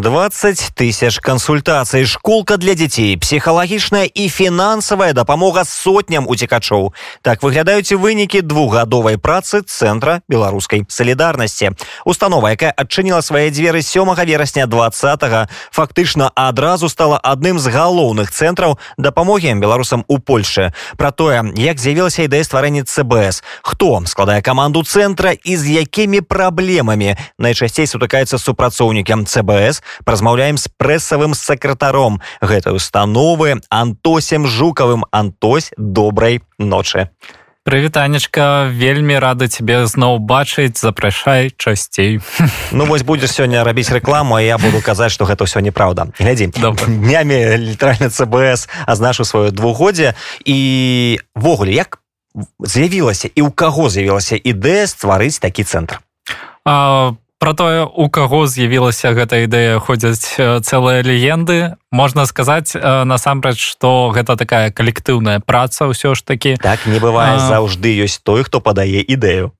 20 0.00 0.72
тысяч 0.74 1.20
кансультацый 1.20 2.06
школка 2.06 2.56
для 2.56 2.74
дзяцей 2.74 3.16
псіхалагічная 3.18 4.04
і 4.04 4.28
фінансавая 4.28 5.12
дапамога 5.12 5.64
сотням 5.64 6.26
уцекачоў 6.28 6.94
так 7.22 7.42
выглядаюць 7.42 7.92
вынікі 7.92 8.40
двухгадовай 8.40 9.18
працы 9.18 9.60
цэнтра 9.62 10.22
беларускай 10.28 10.86
салідарнасці 10.88 11.76
установа 12.04 12.50
якая 12.56 12.72
адчыніла 12.72 13.22
свае 13.22 13.50
дзверы 13.50 13.82
сёмага 13.82 14.24
верасня 14.24 14.66
20 14.66 15.50
фактычна 15.70 16.32
адразу 16.34 16.88
стала 16.88 17.20
адным 17.22 17.58
з 17.58 17.68
галоўных 17.68 18.32
цэнтраў 18.32 18.78
дапамогі 18.96 19.52
беларусам 19.60 20.04
у 20.08 20.18
польше. 20.18 20.72
Про 20.96 21.10
тое 21.10 21.42
як 21.56 21.78
з'явілася 21.78 22.22
ідэя 22.24 22.44
стварэння 22.46 22.84
цбс 22.86 23.42
хто 23.62 24.02
складае 24.06 24.40
каманду 24.42 24.82
цэнтра 24.86 25.34
і 25.34 25.56
з 25.56 25.82
якімі 25.82 26.22
праблемамі? 26.22 27.16
Найчасцей 27.38 27.86
сутыкаецца 27.86 28.38
супрацоўнікам 28.38 29.26
цбс 29.26 29.81
празмаўляем 30.04 30.58
з 30.58 30.68
прэсавым 30.76 31.34
сакратаром. 31.34 32.20
Гэтай 32.40 32.74
установы 32.74 33.60
антосем 33.70 34.46
жукавым 34.46 35.04
антось 35.10 35.70
добрай 35.76 36.42
ночы. 36.58 37.08
Прывітанечка 37.64 38.66
вельмі 38.74 39.18
рада 39.22 39.46
тебе 39.46 39.86
зноў 39.86 40.18
бачыць. 40.18 40.82
Запрашай 40.82 41.54
часцей. 41.56 42.20
Ну 42.72 42.86
вось 42.86 43.02
будзеш 43.02 43.30
сёння 43.30 43.62
рабіць 43.62 43.92
рэкламу 43.94 44.42
я 44.42 44.58
буду 44.58 44.82
казаць 44.82 45.12
что 45.12 45.24
гэта 45.24 45.46
ўсё 45.46 45.62
неправда 45.62 46.10
глядзі 46.18 46.50
днямі 46.50 47.38
літаральна 47.62 48.10
цбс 48.10 48.66
азначу 48.86 49.22
сваё 49.22 49.54
двухгоддзе 49.54 50.14
івогуле 50.42 51.72
як 51.72 52.02
з'явілася 52.58 53.28
і 53.28 53.40
ў 53.46 53.50
каго 53.54 53.86
з'явілася 53.86 54.36
ідэя 54.40 54.88
стварыць 54.88 55.38
такі 55.38 55.62
цэнтр? 55.62 56.00
По 56.64 57.16
про 57.42 57.54
тое 57.58 57.82
у 57.82 58.06
каго 58.06 58.46
з'явілася 58.46 59.10
гэта 59.18 59.42
ідэя 59.42 59.82
ходзяць 59.82 60.38
цэлыя 60.38 61.02
легенды. 61.02 61.74
Можна 61.90 62.22
сказаць 62.30 62.70
насамрэч 62.78 63.58
что 63.58 64.14
гэта 64.14 64.38
такая 64.38 64.70
калектыўная 64.70 65.42
праца 65.42 65.90
ўсё 65.90 66.14
ж 66.14 66.22
таки 66.22 66.54
так 66.62 66.86
не 66.86 67.02
бывае 67.02 67.42
заўжды. 67.42 67.90
Ёсць 67.98 68.22
той 68.22 68.46
хто 68.46 68.62
падае 68.62 69.02
ідэю 69.02 69.50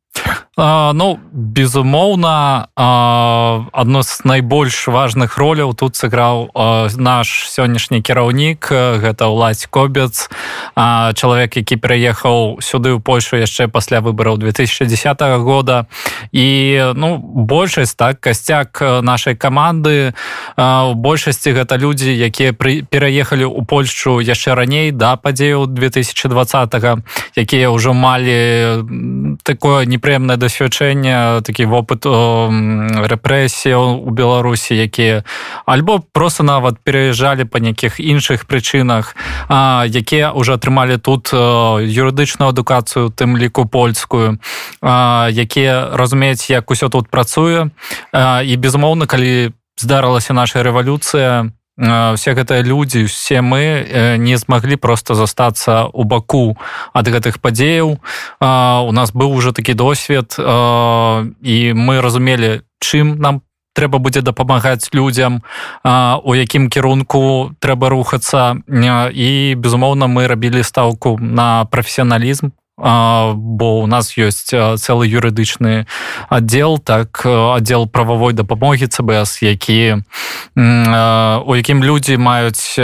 Ну 0.56 1.18
безумоўна 1.32 2.68
адно 2.76 4.02
з 4.02 4.24
найбольш 4.24 4.88
важных 4.88 5.38
роляў 5.40 5.72
тут 5.72 5.96
сыграў 5.96 6.52
наш 7.00 7.48
сённяшні 7.48 8.04
кіраўнік 8.04 8.68
гэта 9.00 9.32
ўладзь 9.32 9.64
кобец 9.72 10.28
чалавек 10.76 11.56
які 11.56 11.80
пераехаў 11.80 12.60
сюды 12.60 12.92
ў 12.92 13.00
Польшу 13.00 13.40
яшчэ 13.40 13.72
пасля 13.72 14.04
выбараў 14.04 14.36
2010 14.36 14.92
года. 15.40 15.88
І 16.36 16.92
ну 17.00 17.16
большасць 17.16 17.96
так 17.96 18.20
касцяк 18.20 18.76
нашай 19.00 19.32
каманды 19.32 20.12
у 20.60 20.92
большасці 20.92 21.56
гэта 21.56 21.80
людзі 21.80 22.12
якія 22.12 22.52
пераехалі 22.52 23.48
ў 23.48 23.64
Польшчу 23.64 24.20
яшчэ 24.20 24.52
раней 24.52 24.92
да 24.92 25.16
падзею 25.16 25.64
2020 25.64 26.76
якія 27.40 27.72
ўжо 27.72 27.96
малі 27.96 29.40
такое 29.48 29.88
непрыемнае 29.88 30.41
дасвячэнне 30.42 31.46
такі 31.46 31.70
вопыт 31.70 32.02
рэпрэсія 32.02 33.78
у 33.78 34.10
беларусі 34.10 34.74
якія 34.74 35.22
альбо 35.66 36.02
просто 36.12 36.42
нават 36.42 36.82
пераязджалі 36.82 37.46
па 37.46 37.62
нейкіх 37.62 38.02
іншых 38.02 38.50
прычынах 38.50 39.14
якія 39.86 40.34
уже 40.34 40.58
атрымалі 40.58 40.98
тут 40.98 41.30
юрыдычную 41.32 42.50
адукацыю 42.50 43.14
тым 43.14 43.38
ліку 43.38 43.70
польскую 43.70 44.42
якія 44.82 45.94
разумеюць 45.94 46.50
як 46.50 46.70
усё 46.70 46.88
тут 46.88 47.08
працуе. 47.08 47.70
І 48.44 48.56
безумоўна 48.56 49.06
калі 49.06 49.52
здарылася 49.76 50.32
наша 50.32 50.62
рэвалюцыя 50.62 51.50
все 51.82 52.34
гэтыя 52.38 52.62
людзі 52.62 53.04
все 53.10 53.42
мы 53.42 54.16
не 54.18 54.36
змаглі 54.36 54.76
просто 54.76 55.14
застацца 55.14 55.90
у 55.90 56.04
баку 56.04 56.56
ад 56.94 57.08
гэтых 57.10 57.42
падзеяў 57.42 57.98
у 57.98 58.92
нас 58.92 59.10
быў 59.10 59.34
уже 59.34 59.52
такі 59.52 59.74
досвед 59.74 60.38
і 60.38 61.56
мы 61.74 62.00
разумелі 62.00 62.62
чым 62.78 63.18
нам 63.18 63.42
трэба 63.74 63.98
будзе 63.98 64.22
дапамагаць 64.22 64.94
людзям 64.94 65.42
у 65.82 66.34
якім 66.38 66.70
кірунку 66.70 67.50
трэба 67.58 67.88
рухацца 67.88 68.62
і 68.68 69.28
безумоўна 69.58 70.06
мы 70.06 70.30
рабілі 70.30 70.62
стаўку 70.62 71.18
на 71.18 71.64
прафесіяналізм 71.66 72.54
бо 72.78 73.80
у 73.82 73.86
нас 73.86 74.16
ёсць 74.16 74.48
цэлы 74.48 75.04
юрыдычны 75.06 75.86
аддзел 76.28 76.78
так 76.78 77.20
аддзел 77.24 77.86
прававой 77.86 78.32
дапамогі 78.32 78.88
цбс 78.88 79.42
які 79.42 80.02
у 80.56 81.52
якім 81.56 81.84
людзі 81.84 82.16
маюць 82.16 82.76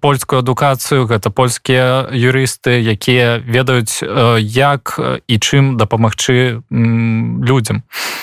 польскую 0.00 0.40
адукацыю. 0.40 1.06
Гэта 1.06 1.30
польскія 1.30 2.06
юрысты 2.10 2.78
якія 2.82 3.42
ведаюць 3.42 4.02
як 4.40 4.98
і 5.26 5.34
чым 5.38 5.76
дапамагчы 5.76 6.62
людзям. 6.70 7.82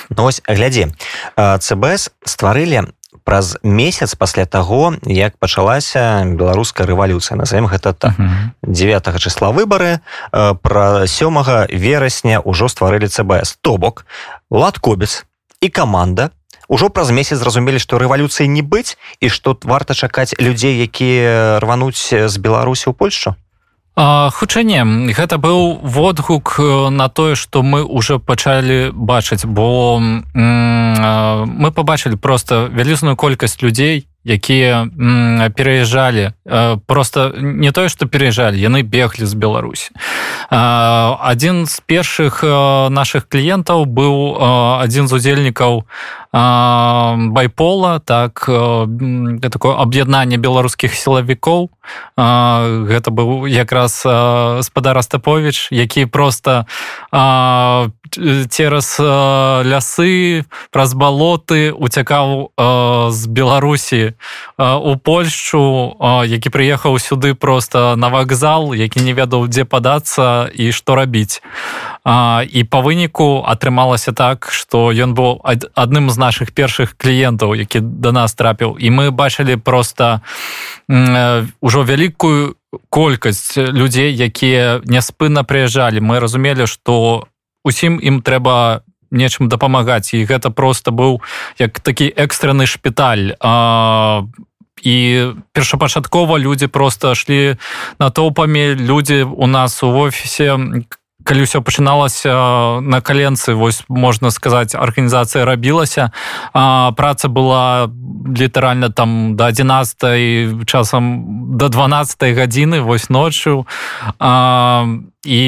Ну, 0.10 0.24
ось 0.24 0.42
глядзі 0.48 0.88
цбс 1.36 2.12
стварылі 2.26 2.90
праз 3.30 3.62
месяц 3.62 4.16
пасля 4.18 4.50
таго 4.50 4.98
як 5.06 5.38
пачалася 5.38 6.26
беларуская 6.26 6.90
рэвалюцыя 6.90 7.38
назовем 7.38 7.70
гэта 7.70 7.94
так. 7.94 8.18
9 8.66 9.22
числа 9.22 9.54
выборы 9.54 10.02
пра 10.34 11.06
сёмага 11.06 11.70
верасня 11.70 12.42
ўжо 12.42 12.66
стварылі 12.74 13.06
цбс 13.06 13.62
то 13.62 13.78
бок 13.78 14.10
лад 14.50 14.82
кобец 14.82 15.30
і 15.62 15.70
команда 15.70 16.34
ўжо 16.74 16.90
праз 16.90 17.14
месяц 17.14 17.38
зразумелі 17.38 17.78
што 17.78 18.02
рэвалюцыі 18.02 18.50
не 18.50 18.66
быць 18.66 18.98
і 19.22 19.30
што 19.30 19.54
варта 19.62 19.94
чакаць 19.94 20.34
людзей 20.42 20.82
якія 20.82 21.62
рвануць 21.62 22.10
з 22.10 22.36
беларусі 22.42 22.90
ў 22.90 22.98
польшу 22.98 23.38
хутчанне 24.00 25.12
гэта 25.12 25.36
быў 25.38 25.84
водгук 25.84 26.56
на 26.92 27.10
тое 27.10 27.36
што 27.36 27.64
мы 27.64 27.84
уже 27.84 28.20
пачалі 28.20 28.92
бачыць 28.96 29.44
бо 29.44 30.00
мы 30.00 31.72
побачылі 31.76 32.16
просто 32.16 32.70
вялізную 32.72 33.16
колькасць 33.16 33.62
людзей 33.62 34.08
якія 34.26 34.88
пераязджалі. 35.56 36.32
Просто 36.86 37.34
не 37.40 37.72
тое 37.72 37.90
што 37.90 38.06
пераязджалі 38.06 38.60
яны 38.60 38.84
беглі 38.84 39.26
з 39.26 39.34
беларусі. 39.34 39.92
Адзін 40.50 41.66
з 41.66 41.80
першых 41.88 42.44
наших 42.92 43.28
кліентаў 43.28 43.86
быў 43.86 44.38
адзін 44.84 45.08
з 45.08 45.14
удзельнікаў 45.14 45.88
байпола 46.32 48.00
так 48.06 48.46
такое 48.46 49.74
аб'яднанне 49.82 50.38
беларускіх 50.38 50.94
сілавікоў 50.94 51.74
гэта 52.86 53.10
быў 53.10 53.50
якраз 53.50 54.06
спадар 54.62 54.98
астапович 54.98 55.74
які 55.74 56.06
просто 56.06 56.70
цераз 58.50 58.98
лясы 59.66 60.46
праз 60.70 60.94
балоты 60.94 61.74
уцякаў 61.74 62.54
з 63.10 63.22
беларусі 63.26 64.14
у 64.62 64.94
польшчу 65.02 65.98
які 66.30 66.50
прыехаў 66.50 67.00
сюды 67.02 67.34
просто 67.34 67.96
на 67.98 68.10
вакзал 68.10 68.74
які 68.74 69.02
не 69.02 69.14
ведаў 69.18 69.50
дзе 69.50 69.66
падацца 69.66 70.50
і 70.54 70.70
што 70.72 70.94
рабіць 70.94 71.42
і 72.06 72.64
по 72.70 72.82
выніку 72.82 73.42
атрымалася 73.46 74.14
так 74.14 74.50
что 74.54 74.94
ён 74.94 75.18
быў 75.18 75.42
адным 75.74 76.10
з 76.10 76.19
наших 76.20 76.52
першых 76.52 76.94
кліентаў 77.00 77.56
які 77.56 77.80
до 77.80 78.12
нас 78.12 78.36
трапіў. 78.36 78.78
І 78.78 78.92
мы 78.92 79.12
бачылі 79.12 79.56
просто 79.56 80.22
ўжо 81.62 81.80
вялікую 81.84 82.56
колькасць 82.90 83.58
людзей 83.58 84.14
якія 84.14 84.84
няспынна 84.86 85.44
прыязджалі. 85.44 86.04
Мы 86.04 86.20
разумелі 86.20 86.68
что 86.68 87.28
усім 87.64 87.98
ім 87.98 88.22
трэба 88.22 88.84
нечым 89.12 89.50
дапамагаць. 89.50 90.14
І 90.14 90.26
гэта 90.26 90.50
просто 90.50 90.92
быў 90.92 91.22
як 91.58 91.80
такі 91.80 92.14
экстраны 92.14 92.66
шпіталь. 92.66 93.34
А 93.40 94.24
і 94.84 95.28
першапачаткова 95.52 96.40
людзі 96.40 96.68
просто 96.68 97.16
шлі 97.16 97.58
натоўпамі. 98.00 98.76
Людзі 98.76 99.24
у 99.24 99.48
нас 99.48 99.84
у 99.84 99.92
офісе 99.92 100.58
калі 101.30 101.46
ўсё 101.46 101.62
пачыналася 101.62 102.82
на 102.82 103.06
каленцы 103.06 103.54
вось 103.54 103.86
можна 103.86 104.34
сказаць 104.34 104.74
арганізацыя 104.74 105.46
рабілася. 105.46 106.10
Праца 106.54 107.30
была 107.30 107.86
літаральна 108.26 108.90
там 108.90 109.38
до 109.38 109.46
11 109.46 110.66
часам 110.66 111.54
до 111.54 111.70
12 111.70 112.34
гадзіны 112.34 112.82
вось 112.82 113.14
ноччу. 113.14 113.70
А, 114.18 114.90
і 115.22 115.42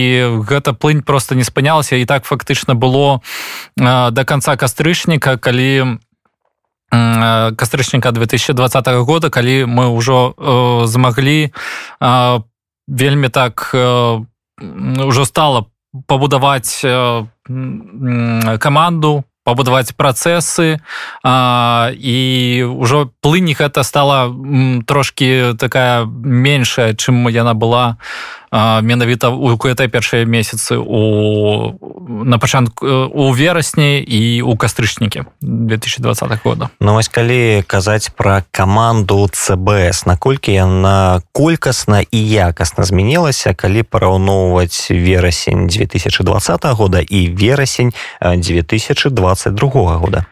гэта 0.45 0.77
плынь 0.77 1.01
просто 1.01 1.33
не 1.33 1.43
спынялася. 1.43 1.97
І 1.97 2.05
так 2.05 2.29
фактычна 2.29 2.77
было 2.77 3.25
а, 3.81 4.11
до 4.11 4.21
конца 4.25 4.53
кастрычніка 4.55 5.41
калі 5.41 5.97
кастрычніка 6.91 8.11
2020 8.11 8.87
года 9.07 9.29
калі 9.31 9.63
мы 9.63 9.87
ўжо 9.95 10.35
змаглі 10.85 11.55
вельмі 12.87 13.29
так 13.29 13.71
ўжо 14.61 15.25
стала 15.25 15.65
пабудаваць 16.07 16.85
каманду 18.61 19.25
пабудаваць 19.43 19.97
працэсы 19.97 20.77
і 21.25 22.17
ўжо 22.69 23.09
плынь 23.21 23.53
гэта 23.57 23.83
стала 23.83 24.29
трошки 24.85 25.57
такая 25.57 26.05
меншая 26.05 26.93
чым 26.93 27.25
яна 27.27 27.53
была 27.57 27.97
менавіта 28.51 29.30
у 29.31 29.56
куэтай 29.57 29.88
першыя 29.88 30.25
месяцы 30.25 30.75
у 30.75 31.80
на 32.25 32.38
пачатку 32.38 32.86
у 33.13 33.31
верасні 33.31 34.00
і 34.03 34.42
у 34.42 34.56
кастрычнікі 34.57 35.24
2020 35.42 36.44
года. 36.44 36.69
Ну 36.80 36.94
вось 36.94 37.07
калі 37.07 37.63
казаць 37.68 38.09
пра 38.09 38.44
каманду 38.51 39.30
цбс 39.31 40.06
наколькі 40.06 40.51
яна 40.51 41.21
колькасна 41.31 42.03
і 42.12 42.19
якасна 42.27 42.83
змянілася 42.83 43.53
калі 43.53 43.83
параўноўваць 43.83 44.92
верасень 44.92 45.68
2020 45.68 46.65
года 46.65 47.00
і 47.00 47.27
верасень 47.30 47.94
2022 48.21 49.95
года 49.95 50.25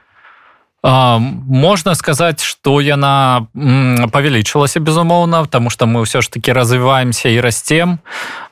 можна 0.84 1.96
сказаць 1.96 2.44
что 2.44 2.80
яна 2.82 3.48
павялічылася 4.12 4.80
безумоўна 4.80 5.44
потому 5.44 5.70
что 5.70 5.86
мы 5.86 6.08
ўсё 6.08 6.22
ж 6.22 6.32
таки 6.32 6.54
развіваемся 6.54 7.30
і 7.30 7.40
расцем 7.42 8.00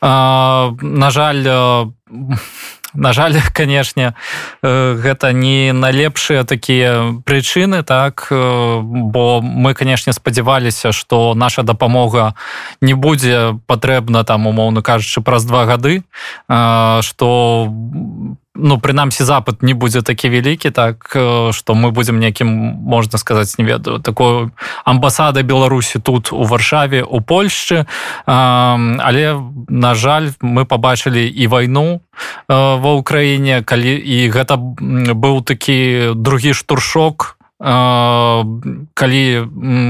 на 0.02 1.10
жаль 1.10 1.44
на 2.94 3.14
жаль 3.14 3.36
канешне 3.54 4.14
гэта 4.62 5.32
не 5.32 5.72
налепшыя 5.72 6.44
такія 6.44 7.16
прычыны 7.24 7.84
так 7.84 8.28
бо 8.32 9.40
мы 9.42 9.74
канешне 9.74 10.14
спадзяваліся 10.14 10.92
что 10.92 11.34
наша 11.36 11.64
дапамога 11.64 12.36
не 12.82 12.94
будзе 12.94 13.60
патрэбна 13.68 14.24
там 14.24 14.48
умоўно 14.48 14.82
кажучы 14.82 15.22
праз 15.22 15.46
два 15.46 15.66
гады 15.66 16.04
что 17.02 17.72
по 17.72 18.47
ну 18.58 18.80
прынамсі 18.82 19.24
запад 19.24 19.62
не 19.62 19.74
будзе 19.74 20.02
такі 20.02 20.30
вялікі 20.30 20.70
так 20.70 21.08
что 21.54 21.74
мы 21.74 21.92
будзем 21.92 22.20
некім 22.20 22.48
можна 22.84 23.18
сказаць 23.18 23.58
не 23.58 23.66
ведаю 23.66 24.00
такую 24.00 24.52
амбасада 24.86 25.44
беларусі 25.44 26.00
тут 26.00 26.34
у 26.34 26.44
варшаве 26.44 27.04
у 27.04 27.22
польшчы. 27.22 27.86
Але 28.26 29.40
на 29.70 29.96
жаль 29.96 30.32
мы 30.42 30.66
побачылі 30.66 31.28
і 31.28 31.48
вайну 31.48 32.02
ва 32.50 32.92
ўкраіне 32.98 33.64
калі 33.64 33.94
і 33.96 34.30
гэта 34.30 34.58
быў 34.58 35.44
такі 35.44 36.12
другі 36.16 36.54
штуршок 36.54 37.37
калі 37.60 39.24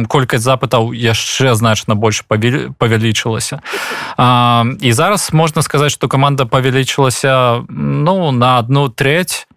колькасць 0.07 0.43
запытаў 0.43 0.95
яшчэ 0.95 1.51
значна 1.55 1.95
больш 1.95 2.23
павялічылася. 2.23 3.59
І 4.79 4.91
зараз 4.91 5.33
можна 5.33 5.61
сказаць 5.61 5.91
что 5.91 6.07
команда 6.07 6.45
павялічылася 6.45 7.63
ну 7.67 8.31
на 8.31 8.57
одну 8.59 8.87
треть 8.89 9.47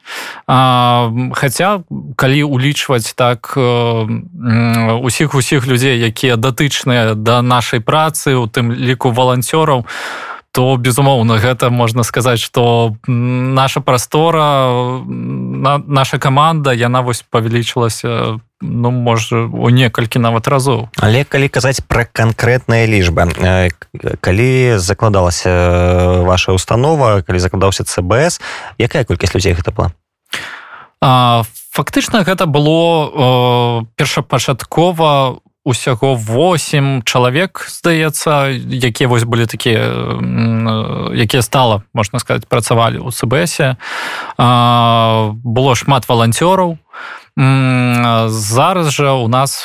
Хаця 0.46 1.80
калі 2.16 2.42
улічваць 2.42 3.14
так 3.14 3.54
усіх 3.54 5.34
усіх 5.34 5.66
людзей 5.66 6.00
якія 6.02 6.34
датычныя 6.36 7.14
да 7.14 7.42
нашай 7.42 7.78
працы 7.78 8.34
у 8.34 8.50
тым 8.50 8.74
ліку 8.74 9.14
валанцёраў 9.14 9.86
то 10.52 10.76
безумоўна 10.76 11.38
гэта 11.38 11.70
можна 11.70 12.02
сказаць 12.02 12.40
что 12.40 12.96
наша 13.06 13.80
прастора 13.80 14.98
на, 15.60 15.78
наша 15.78 16.18
команда 16.18 16.72
яна 16.72 17.04
вось 17.04 17.22
павялічылася 17.22 18.40
ну 18.60 18.90
можа 18.90 19.44
у 19.44 19.68
некалькі 19.68 20.18
нават 20.18 20.48
разоў 20.48 20.88
але 20.96 21.24
калі 21.24 21.48
казаць 21.52 21.84
пра 21.84 22.08
канкрэтныя 22.08 22.88
лічбы 22.88 23.28
калі 24.20 24.50
закладалася 24.80 25.52
ваша 26.24 26.56
установа 26.56 27.20
калі 27.22 27.38
закладаўся 27.38 27.84
цбс 27.84 28.40
якая 28.80 29.04
колькасць 29.04 29.36
людзей 29.36 29.52
гэта 29.52 29.72
была? 29.72 29.92
Фактычна 31.00 32.24
гэта 32.24 32.44
было 32.44 33.86
першапачаткова 33.96 35.40
усяго 35.70 36.18
8 36.18 37.06
чалавек 37.06 37.66
здаецца 37.70 38.50
якія 38.50 39.06
вось 39.06 39.24
былі 39.24 39.46
такія 39.46 39.86
якія 41.14 41.42
стала 41.46 41.82
можна 41.94 42.18
сказать 42.18 42.50
працавалі 42.50 42.98
у 42.98 43.14
цбсе 43.14 43.78
было 44.36 45.72
шмат 45.78 46.08
валанцёраў. 46.10 46.78
Зараз 47.36 48.90
жа 48.90 49.14
у 49.14 49.28
нас 49.28 49.64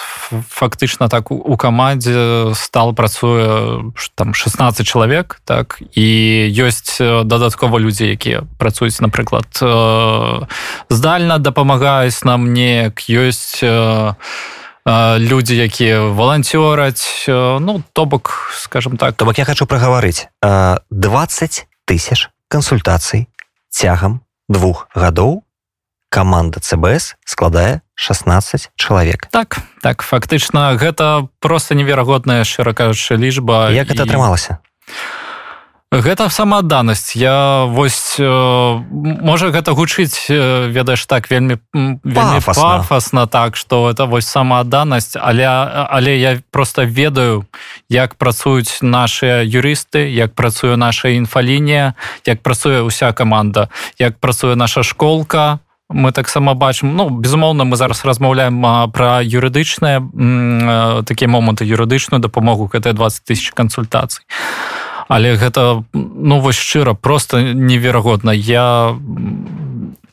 фактычна 0.49 1.09
так 1.09 1.31
у 1.31 1.57
камандзе 1.57 2.53
стал 2.53 2.93
працуе 2.93 3.91
там 4.15 4.33
16 4.33 4.85
чалавек 4.87 5.41
так 5.45 5.81
і 5.97 6.07
ёсць 6.55 7.01
дадаткова 7.01 7.79
людзі 7.79 8.05
якія 8.05 8.45
працуюць 8.61 9.01
напрыклад 9.01 9.49
здальна 10.89 11.37
дапамагаюць 11.41 12.23
нам 12.23 12.53
неяк 12.53 13.09
ёсць 13.09 13.65
у 13.65 14.13
людзі 14.85 15.57
якія 15.57 16.13
валанцёраць 16.13 17.25
ну 17.27 17.83
то 17.93 18.05
бок 18.05 18.53
скажем 18.53 18.97
так. 18.97 19.15
То 19.15 19.25
бок 19.25 19.37
я 19.37 19.45
хочу 19.45 19.65
прагаварыць. 19.65 20.29
20 20.41 21.65
тысяч 21.85 22.29
кансультацый 22.47 23.27
цягам 23.69 24.21
двух 24.47 24.87
гадоў 24.93 25.41
команда 26.09 26.59
цбс 26.59 27.15
складае 27.25 27.81
16 27.95 28.71
чалавек. 28.75 29.27
Так 29.31 29.57
так 29.81 30.01
фактычна 30.01 30.77
гэта 30.77 31.27
просто 31.39 31.75
неверагодная 31.75 32.43
шыракаючая 32.43 33.17
лічба 33.17 33.71
як 33.71 33.89
это 33.89 34.03
атрымалася? 34.03 34.59
а 34.61 35.24
гэта 35.91 36.29
самаадданасць. 36.29 37.15
Я 37.15 37.65
вось 37.69 38.17
можа 38.19 39.49
гэта 39.53 39.71
гучыць 39.71 40.27
ведаеш 40.29 41.05
так 41.05 41.29
вельмі 41.31 41.57
вельмі 41.73 42.41
пафасна. 42.41 43.27
так 43.27 43.55
что 43.55 43.89
это 43.89 44.05
вось 44.05 44.27
самаадданасць. 44.27 45.15
Але 45.15 45.45
але 45.45 46.17
я 46.17 46.39
просто 46.51 46.85
ведаю 46.85 47.45
як 47.89 48.15
працуюць 48.15 48.79
наши 48.81 49.45
юрысты 49.45 50.09
як 50.09 50.33
працуе 50.33 50.77
наша 50.77 51.09
інфалінія 51.09 51.93
як 52.25 52.41
працуе 52.41 52.81
уся 52.81 53.13
команда 53.13 53.69
як 53.99 54.17
працуе 54.17 54.55
наша 54.55 54.83
школка. 54.83 55.59
Мы 55.87 56.11
таксама 56.11 56.53
бачым 56.53 56.95
ну 56.95 57.09
безумоўна 57.09 57.63
мы 57.63 57.75
зараз 57.75 58.05
размаўляем 58.05 58.57
пра 58.91 59.21
юрыдычныя 59.21 60.01
такія 61.05 61.29
моманты 61.29 61.63
юрыдычную 61.63 62.19
дапамогу 62.19 62.65
гэтыя 62.73 62.93
20 62.93 63.23
тысяч 63.23 63.51
кансультацый. 63.51 64.25
а 64.25 64.84
але 65.07 65.35
гэта 65.35 65.83
ну 65.93 66.39
вось 66.39 66.57
шчыра 66.57 66.93
просто 66.93 67.41
неверагодна. 67.41 68.31
Я 68.31 68.95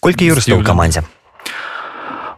колькі 0.01 0.33
юрыстаў 0.33 0.61
у 0.61 0.65
камандзе? 0.65 1.05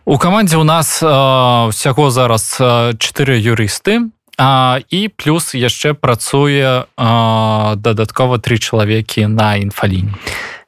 У 0.04 0.18
камандзе 0.18 0.56
у 0.56 0.64
нас 0.64 1.00
усяго 1.02 2.10
зараз 2.10 2.60
чатыры 3.00 3.40
юрысты 3.40 4.12
а, 4.36 4.80
і 4.90 5.08
плюс 5.08 5.54
яшчэ 5.54 5.94
працуе 5.94 6.84
а, 6.96 7.74
дадаткова 7.76 8.38
тры 8.38 8.58
чалавекі 8.58 9.26
на 9.26 9.56
інфаліне. 9.56 10.14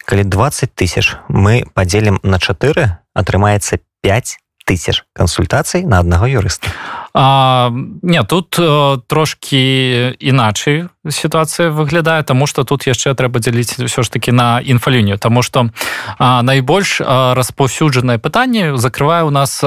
Калі 0.06 0.24
20 0.24 0.70
тысяч 0.74 1.18
мы 1.28 1.66
падзелім 1.74 2.22
на 2.22 2.38
чатыры 2.38 2.96
атрымаецца 3.12 3.82
5 4.02 4.38
тысяч 4.66 5.04
кансультацый 5.14 5.86
на 5.86 6.00
аднаго 6.00 6.26
юрыста 6.26 6.68
а, 7.14 7.70
не 8.02 8.22
тут 8.24 8.58
э, 8.58 8.98
трошки 9.06 10.16
іначай 10.18 10.90
сітуацыя 11.08 11.70
выглядае 11.70 12.22
тому 12.24 12.46
что 12.46 12.64
тут 12.64 12.86
яшчэ 12.86 13.14
трэба 13.14 13.38
дзяліць 13.38 13.78
ўсё 13.78 14.02
ж 14.02 14.10
таки 14.10 14.32
на 14.32 14.60
інфалінію 14.60 15.18
тому 15.18 15.42
что 15.42 15.70
а, 16.18 16.42
найбольш 16.42 17.00
распаўсюджанае 17.00 18.18
пытанне 18.18 18.76
закрывае 18.76 19.22
у 19.22 19.30
нас 19.30 19.62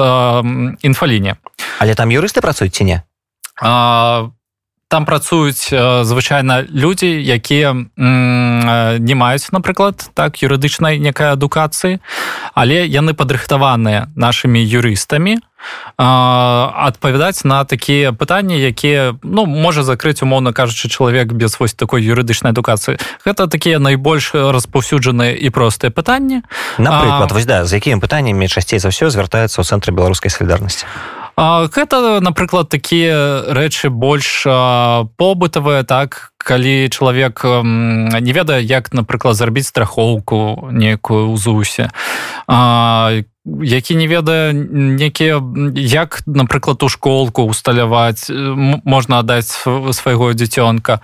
інфаліне 0.84 1.40
але 1.80 1.94
там 1.96 2.12
юрысты 2.12 2.44
працуюць 2.44 2.76
ці 2.76 2.84
не 2.84 3.02
а, 3.56 4.28
там 4.90 5.06
працуюць 5.06 5.70
звычайна 6.02 6.66
людзі 6.66 7.06
якія 7.06 7.72
не 7.94 9.14
маюць 9.14 9.54
напрыклад 9.54 10.10
так 10.18 10.42
юрыдычнай 10.42 10.98
некай 10.98 11.30
адукацыі 11.30 12.02
але 12.58 12.82
яны 12.90 13.14
падрыхтаваныя 13.14 14.10
нашымі 14.18 14.58
юрыстамі 14.58 15.38
адпавядаць 15.94 17.44
на 17.44 17.62
такія 17.64 18.10
пытанні 18.10 18.58
якія 18.58 19.14
ну 19.22 19.46
можа 19.46 19.86
закрыць 19.86 20.26
умоўна 20.26 20.50
кажучы 20.52 20.90
чалавек 20.90 21.38
без 21.38 21.60
вось 21.60 21.74
такой 21.74 22.02
юрыдычнай 22.02 22.50
адукацыі. 22.50 22.98
Гэта 23.22 23.46
такія 23.46 23.78
найбольш 23.78 24.34
распаўсюджаныя 24.34 25.36
і 25.36 25.50
простыя 25.54 25.94
пытанні. 25.94 26.42
Напрыклад 26.78 27.30
вось 27.30 27.46
да 27.46 27.64
з 27.64 27.78
якімі 27.78 28.00
пытаннямі 28.00 28.48
часцей 28.48 28.82
за 28.82 28.88
ўсё 28.88 29.12
звяртаюцца 29.12 29.60
ў 29.60 29.64
цэнтры 29.68 29.92
беларускай 29.92 30.32
салідарнасці 30.32 30.88
гэта 31.36 32.20
напрыклад 32.20 32.68
такія 32.68 33.44
рэчы 33.48 33.90
больш 33.90 34.44
побытавыя 35.16 35.84
так 35.84 36.32
калі 36.40 36.88
чалавек 36.88 37.44
не 37.44 38.32
ведае 38.32 38.62
як 38.64 38.92
напрыклад 38.92 39.36
зрабіць 39.36 39.68
страхоўку 39.68 40.70
некую 40.72 41.32
ў 41.32 41.36
зусе. 41.36 41.92
Які 43.44 43.94
не 43.96 44.06
ведае 44.06 44.52
некія 44.52 45.40
як 45.76 46.20
напрыклад 46.26 46.82
у 46.82 46.88
школку 46.88 47.44
усталяваць 47.44 48.28
можна 48.84 49.20
аддаць 49.20 49.64
свайго 49.92 50.32
дзіцёнка. 50.32 51.00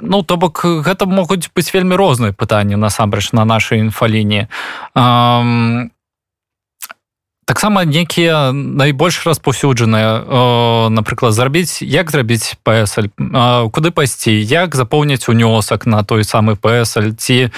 Ну 0.00 0.22
то 0.22 0.36
бок 0.36 0.64
гэта 0.64 1.06
могуць 1.06 1.48
быць 1.52 1.72
вельмі 1.72 1.96
розныя 1.96 2.32
пытанні 2.32 2.76
насамрэч 2.76 3.32
на 3.32 3.44
нашай 3.44 3.80
інфалініі 3.80 4.48
таксама 7.46 7.84
некія 7.86 8.50
найбольш 8.52 9.22
распаўсюджаныя 9.22 10.90
напрыклад 10.90 11.32
зрабіць 11.32 11.78
як 11.80 12.10
зрабіць 12.10 12.58
псл 12.66 13.06
куды 13.70 13.94
пайсці 13.94 14.34
як 14.34 14.74
запоўніць 14.74 15.30
унёсак 15.30 15.86
на 15.86 16.02
той 16.02 16.26
самы 16.26 16.58
псл 16.58 17.14
ці 17.14 17.54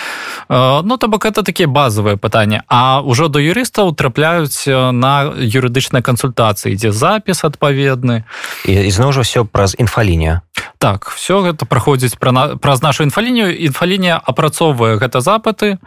ну 0.48 0.96
то 1.00 1.08
бок 1.08 1.24
это 1.24 1.42
такія 1.42 1.68
базовыя 1.68 2.16
пытанні. 2.20 2.60
А 2.68 3.00
ўжо 3.00 3.28
до 3.28 3.40
юрыстаў 3.40 3.96
трапляюць 3.96 4.68
на 4.68 5.32
юрыдычныя 5.32 6.04
кансультацыі 6.04 6.76
ідзе 6.76 6.92
запіс 6.92 7.44
адпаведны. 7.44 8.28
І 8.68 8.92
ізноў 8.92 9.16
жа 9.16 9.24
все 9.24 9.44
праз 9.44 9.72
інфалінія 9.78 10.44
так 10.78 11.10
все 11.10 11.42
гэта 11.42 11.66
праходзіць 11.66 12.16
пра 12.18 12.56
праз 12.56 12.82
нашу 12.82 13.02
інфалінію. 13.02 13.50
Інфалінія 13.50 14.18
апрацоўвае 14.18 14.96
гэта 14.96 15.20
запыты 15.20 15.78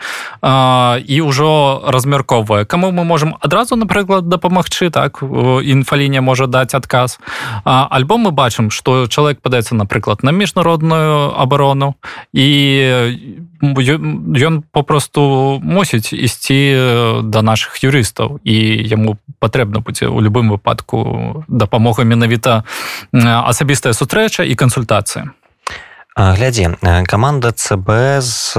а, 0.42 1.00
і 1.00 1.22
ўжо 1.22 1.82
размяркоўвае. 1.88 2.66
Каму 2.66 2.92
мы 2.92 3.04
можемм 3.04 3.36
адразу 3.40 3.76
напрыклад 3.76 4.28
дапамагчы 4.28 4.92
так 4.92 5.24
інфалінія 5.24 6.22
можа 6.22 6.48
даць 6.48 6.76
адказ. 6.76 7.20
А, 7.64 7.88
альбо 7.92 8.18
мы 8.18 8.32
бачым 8.32 8.70
што 8.70 9.08
чалавек 9.08 9.42
падаецца 9.42 9.76
напрыклад 9.76 10.24
на 10.24 10.32
міжнародную 10.32 11.32
абарону 11.40 11.96
і 12.34 12.48
ён 13.62 14.64
попросту 14.72 15.60
мусіць 15.64 16.14
ісці 16.14 17.24
да 17.24 17.42
наших 17.42 17.84
юрыстаў 17.84 18.40
і 18.44 18.56
яму 18.88 19.18
патрэбна 19.42 19.82
будзе 19.82 20.08
у 20.08 20.22
любым 20.22 20.54
выпадку 20.54 21.44
дапамога 21.50 22.06
менавіта 22.06 22.64
асабістая 23.12 23.94
сустрэча 23.98 24.46
і 24.46 24.56
кансультацыя 24.56 25.34
глядзі 26.22 26.78
каманда 27.10 27.50
цб 27.51 28.22
з 28.22 28.54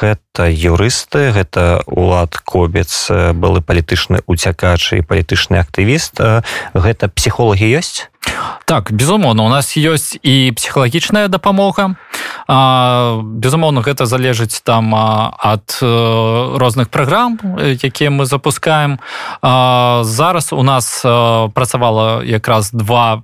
гэта 0.00 0.48
юрысты 0.48 1.36
гэта 1.36 1.84
улад 1.84 2.32
кобец 2.40 3.12
былы 3.12 3.60
палітычны 3.60 4.24
уцякачы 4.24 4.98
і 4.98 5.04
палітычны 5.04 5.60
актывіст. 5.60 6.16
Гэта 6.72 7.12
псіхолагі 7.12 7.68
ёсць? 7.76 8.08
Так 8.64 8.88
безумоўна 8.88 9.44
у 9.44 9.52
нас 9.52 9.76
ёсць 9.76 10.16
і 10.24 10.56
псіхалагічная 10.56 11.28
дапамога. 11.28 12.00
Безумоўна 12.48 13.84
гэта 13.84 14.08
залежыць 14.08 14.64
там 14.64 14.96
ад 14.96 15.76
розных 15.84 16.88
праграм 16.88 17.36
якія 17.60 18.08
мы 18.08 18.24
запускаем. 18.24 18.96
Зараз 19.44 20.52
у 20.56 20.62
нас 20.62 21.04
працавала 21.52 22.24
якраз 22.24 22.72
два 22.72 23.22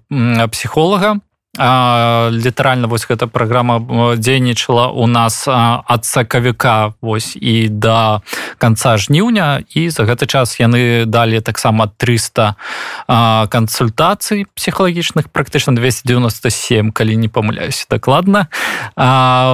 псіхолага 0.52 1.24
літаральна 1.60 2.88
вось 2.88 3.04
гэта 3.04 3.26
праграма 3.28 4.16
дзейнічала 4.16 4.88
у 4.88 5.06
нас 5.06 5.44
ад 5.46 6.04
сакавіка 6.04 6.92
вось 7.00 7.36
і 7.36 7.68
да 7.68 8.20
конца 8.58 8.96
жніўня. 8.96 9.60
І 9.76 9.90
за 9.92 10.08
гэты 10.08 10.24
час 10.24 10.56
яны 10.56 11.04
далі 11.04 11.40
таксама 11.40 11.92
300 11.96 12.56
кансультацый 13.52 14.46
псіхалагічных 14.56 15.28
практычна 15.28 15.76
297 15.76 16.92
калі 16.92 17.16
не 17.16 17.28
памыляюсь 17.28 17.86
дакладна. 17.90 18.48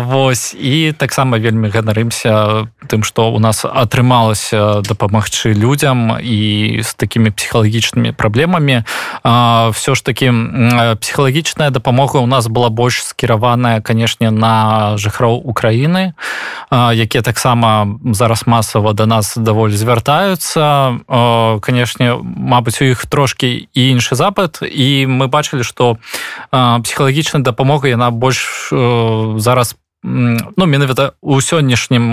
Вось 0.07 0.55
і 0.55 0.93
таксама 0.93 1.39
вельмі 1.39 1.69
ганарымся 1.75 2.71
тым 2.87 3.03
што 3.03 3.35
у 3.35 3.43
нас 3.43 3.67
атрымалася 3.67 4.81
дапамагчы 4.87 5.55
людзям 5.59 6.23
і 6.23 6.81
з 6.87 6.95
такімі 6.95 7.31
псіхалагічнымі 7.35 8.13
праблемамі. 8.13 8.87
Все 9.75 9.95
ж 9.95 10.05
таки 10.05 10.31
псіхалагічная 11.01 11.71
дапамога 11.71 11.96
дапамога 11.97 12.19
у 12.19 12.27
нас 12.27 12.49
была 12.49 12.69
больш 12.69 13.03
скіраваная 13.03 13.81
канешне 13.81 14.31
на 14.31 14.97
жыхроў 15.01 15.41
Украіны 15.41 16.13
якія 16.71 17.23
таксама 17.23 17.89
зараз 18.13 18.47
масава 18.47 18.93
да 18.93 19.07
нас 19.07 19.37
даволі 19.37 19.73
звяртаюцца 19.73 21.01
канешне 21.61 22.21
Мабыць 22.21 22.83
у 22.83 22.85
іх 22.85 23.07
трошки 23.07 23.69
і 23.73 23.81
іншы 23.97 24.15
запад 24.15 24.61
і 24.61 25.07
мы 25.09 25.29
бачылі 25.29 25.65
што 25.65 25.97
псіхалагічная 26.53 27.43
дапамога 27.43 27.89
яна 27.89 28.11
больш 28.11 28.69
зараз 29.41 29.77
ну 30.05 30.67
менавіта 30.67 31.13
у 31.23 31.41
сённяшнім 31.41 32.05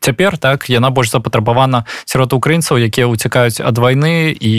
цяпер 0.00 0.38
так 0.38 0.70
яна 0.70 0.90
больш 0.90 1.10
запатрабавана 1.10 1.84
сярод 2.04 2.32
украінцаў 2.32 2.78
якія 2.78 3.10
уцякаюць 3.10 3.58
ад 3.60 3.78
вайны 3.78 4.30
і 4.30 4.54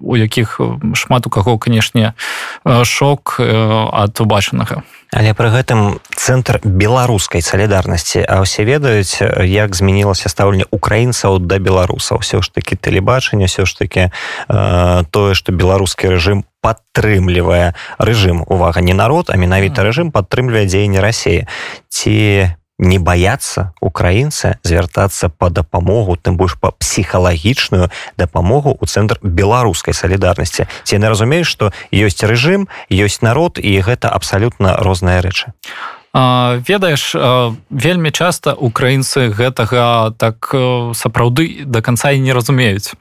у 0.00 0.16
якіх 0.16 0.60
шмат 0.94 1.26
у 1.26 1.30
каго 1.30 1.58
канешне 1.58 2.14
шок 2.84 3.36
ад 3.40 4.20
убачанага. 4.20 4.82
Але 5.10 5.34
пры 5.34 5.50
гэтым 5.50 5.98
цэнтр 6.14 6.62
беларускай 6.62 7.42
салідарнасці. 7.42 8.22
А 8.22 8.46
ўсе 8.46 8.62
ведаюць 8.62 9.18
як 9.42 9.74
змянілася 9.74 10.30
стаўленне 10.30 10.70
украінцаў 10.70 11.42
да 11.42 11.58
беларусаў. 11.58 12.22
Все 12.22 12.38
ж 12.38 12.46
таки 12.54 12.78
тэлебачанне 12.78 13.50
все 13.50 13.66
ж 13.66 13.74
таки 13.74 14.10
э, 14.10 15.02
тое 15.10 15.34
что 15.34 15.50
беларускі 15.50 16.14
рэжым 16.14 16.46
падтрымлівае. 16.62 17.74
Рэжым 17.98 18.46
увага 18.46 18.80
не 18.80 18.94
народ 18.94 19.34
а 19.34 19.36
менавіта 19.36 19.82
рэжым 19.82 20.14
падтрымлівае 20.14 20.70
дзеянне 20.70 21.02
рассеі 21.02 21.50
ці 21.90 22.54
не 22.80 22.98
баяцца 22.98 23.70
украінцы 23.84 24.56
звяртацца 24.64 25.28
па 25.28 25.52
дапамогу 25.52 26.16
тым 26.16 26.40
больш 26.40 26.56
па 26.56 26.72
псіхалагічную 26.80 27.92
дапамогу 28.16 28.72
ў 28.80 28.84
цэнтр 28.88 29.20
беларускай 29.20 29.92
салідарнасці. 29.92 30.64
Ці 30.64 30.96
яны 30.96 31.12
разумеюць 31.12 31.48
што 31.48 31.70
ёсць 31.92 32.24
рэжым 32.24 32.66
ёсць 32.88 33.20
народ 33.20 33.60
і 33.60 33.78
гэта 33.84 34.08
абсалютна 34.08 34.80
розныя 34.80 35.20
рэчы 35.20 35.52
ведаеш 36.12 37.14
вельмі 37.70 38.10
часта 38.10 38.54
украінцы 38.54 39.30
гэтага 39.30 40.10
так 40.18 40.50
сапраўды 40.94 41.62
до 41.64 41.82
конца 41.82 42.10
і 42.10 42.18
не 42.18 42.34
разумеюць. 42.34 42.94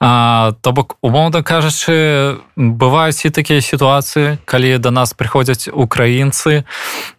То 0.00 0.72
бок 0.72 0.96
умоўна 1.02 1.42
кажучы 1.42 2.40
бываюць 2.56 3.28
і 3.28 3.30
такія 3.30 3.60
сітуацыі 3.60 4.38
калі 4.44 4.78
да 4.78 4.90
нас 4.90 5.12
прыходзяць 5.12 5.68
украінцы 5.68 6.64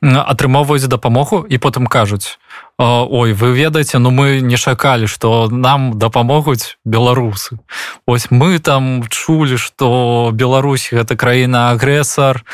атрымоўваюць 0.01 0.89
дапамогу 0.89 1.46
і 1.46 1.58
потым 1.58 1.86
кажуць 1.86 2.41
Ой 2.80 3.34
вы 3.34 3.58
ведаеце 3.58 3.98
ну 3.98 4.12
мы 4.12 4.42
не 4.42 4.56
чакалі 4.56 5.08
што 5.10 5.50
нам 5.50 5.98
дапамогуць 5.98 6.78
беларусы. 6.86 7.58
Вось 8.06 8.30
мы 8.30 8.60
там 8.60 9.02
чулі 9.10 9.58
што 9.58 10.30
Беларусь 10.34 10.94
гэта 10.94 11.18
краіна 11.18 11.74
агрэсар 11.74 12.46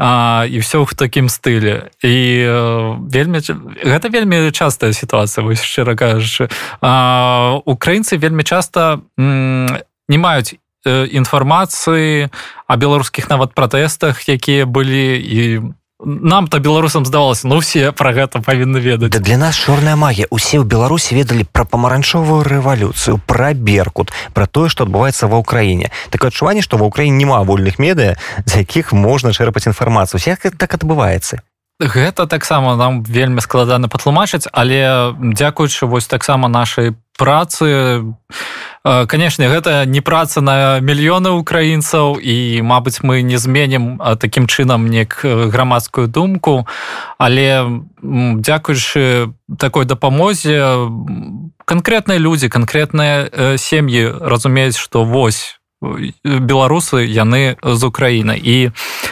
і 0.00 0.56
все 0.64 0.76
ў 0.80 0.88
такім 0.96 1.28
стылі. 1.28 1.92
І 2.00 2.16
вельмі 3.04 3.44
гэта 3.84 4.08
вельмі 4.08 4.48
частая 4.48 4.96
сітуацыя 4.96 5.44
вось 5.44 5.60
шчыра 5.60 5.92
кажучы. 5.92 6.48
Украінцы 7.68 8.16
вельмі 8.16 8.48
часта 8.48 9.04
не 9.20 10.16
маюць 10.16 10.56
інфармацыі 10.88 12.32
о 12.64 12.76
беларускіх 12.80 13.28
нават 13.28 13.52
пратэстах 13.52 14.24
якія 14.24 14.64
былі 14.64 15.20
і 15.20 15.60
нам-то 16.06 16.58
беларусам 16.60 17.04
здавалася 17.04 17.48
ну 17.48 17.58
все 17.58 17.90
про 17.90 18.12
гэта 18.14 18.38
павінны 18.38 18.78
ведаць 18.78 19.10
да 19.10 19.18
для 19.18 19.36
нас 19.36 19.58
чорная 19.58 19.98
магія 19.98 20.30
усе 20.30 20.62
ў 20.62 20.64
беларусі 20.64 21.18
ведалі 21.18 21.42
пра 21.50 21.66
памаранчовую 21.66 22.46
рэвалюцыю 22.46 23.18
пра 23.26 23.50
беркут 23.58 24.14
про 24.30 24.46
тое 24.46 24.70
что 24.70 24.86
адбываецца 24.86 25.26
ва 25.26 25.42
ўкраіне 25.42 25.90
такое 26.14 26.30
адчуванне 26.30 26.62
што 26.62 26.78
ва 26.78 26.86
ўкраіне 26.86 27.18
няма 27.18 27.42
вольных 27.42 27.82
медыя 27.82 28.14
з 28.46 28.62
якіх 28.62 28.94
можна 28.94 29.34
чэрпаць 29.34 29.66
інфармацыю 29.66 30.22
як 30.22 30.46
так 30.54 30.78
адбываецца 30.78 31.42
гэта 31.82 32.30
таксама 32.30 32.76
нам 32.76 33.02
вельмі 33.02 33.42
складана 33.42 33.90
патлумачыць 33.90 34.46
але 34.52 35.10
дзякуючы 35.18 35.90
вось 35.90 36.06
таксама 36.06 36.46
нашай 36.46 36.94
працы. 37.16 38.04
Канешне 38.84 39.48
гэта 39.50 39.84
не 39.84 40.00
праца 40.00 40.40
на 40.40 40.78
мільёны 40.78 41.34
украінцаў 41.34 42.22
і 42.22 42.62
мабыць 42.62 43.02
мы 43.02 43.22
не 43.26 43.38
зменім 43.38 43.98
такім 44.20 44.46
чынам 44.46 44.86
нек 44.86 45.20
грамадскую 45.24 46.06
думку. 46.06 46.66
Але 47.18 47.66
дзякуючы 47.98 49.34
такой 49.58 49.84
дапамозе 49.84 50.86
канкрэтныя 51.66 52.22
людзі 52.22 52.48
канкрэтныя 52.48 53.58
сем'і 53.58 54.22
разумеюць 54.22 54.78
што 54.78 55.02
вось 55.02 55.58
беларусы 55.82 57.04
яны 57.04 57.56
з 57.62 57.82
Украіны. 57.84 58.36
І 58.36 58.70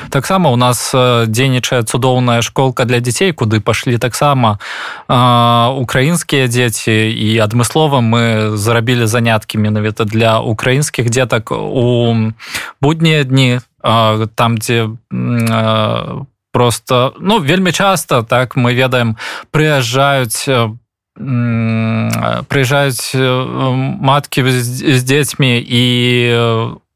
таксама 0.08 0.50
у 0.50 0.56
нас 0.56 0.92
дзейнічае 1.26 1.82
цудоўная 1.84 2.42
школка 2.42 2.84
для 2.84 3.00
дзяцей 3.00 3.32
куды 3.32 3.60
пашлі 3.60 3.98
таксама 3.98 4.58
украінскія 5.76 6.48
дзеці. 6.48 7.12
І 7.12 7.38
адмыслова 7.38 8.00
мы 8.00 8.56
зарабілі 8.56 9.06
заняткі 9.06 9.58
менавіта 9.58 10.04
для 10.04 10.40
украінскіх 10.40 11.10
дзетак 11.10 11.52
у 11.52 12.16
буднія 12.80 13.24
дні 13.24 13.60
там 14.34 14.58
дзе 14.58 14.88
просто 16.52 17.14
ну 17.20 17.38
вельмі 17.40 17.72
часта 17.72 18.22
так 18.22 18.56
мы 18.56 18.74
ведаем 18.74 19.16
прыязджаюць 19.50 20.48
прыязджаюць 21.18 23.14
маткі 23.14 24.42
з 24.50 25.00
дзецьмі 25.04 25.58
і 25.62 25.84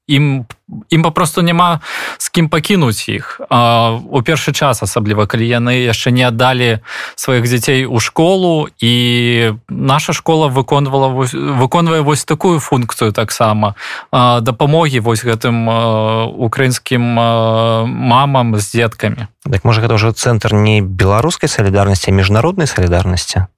ім 0.09 0.45
ім 0.91 1.03
папросту 1.03 1.43
няма 1.43 1.81
з 2.19 2.29
кім 2.29 2.49
пакінуць 2.49 3.09
іх 3.09 3.41
у 3.49 4.21
першы 4.25 4.53
час 4.53 4.83
асабліва 4.83 5.29
калі 5.29 5.49
яны 5.49 5.85
яшчэ 5.85 6.11
не 6.13 6.25
аддалі 6.29 6.81
сваіх 7.17 7.45
дзяцей 7.45 7.85
у 7.85 8.01
школу 8.01 8.69
і 8.81 9.53
наша 9.69 10.13
школа 10.13 10.49
выконвала 10.49 11.09
выконвае 11.13 12.01
вось 12.01 12.25
такую 12.25 12.61
функцыю 12.61 13.13
таксама 13.13 13.77
дапамогі 14.13 15.01
вось 15.01 15.25
гэтым 15.25 15.69
украінскім 16.37 17.05
мамам 18.13 18.57
з 18.57 18.65
дзеткамі 18.73 19.29
так 19.45 19.65
можа 19.65 19.85
гэта 19.85 20.01
ўжо 20.01 20.13
цэнтр 20.13 20.57
не 20.57 20.81
беларускай 20.81 21.49
салідарнасці 21.49 22.13
міжнароднай 22.13 22.67
салідарнасці 22.67 23.49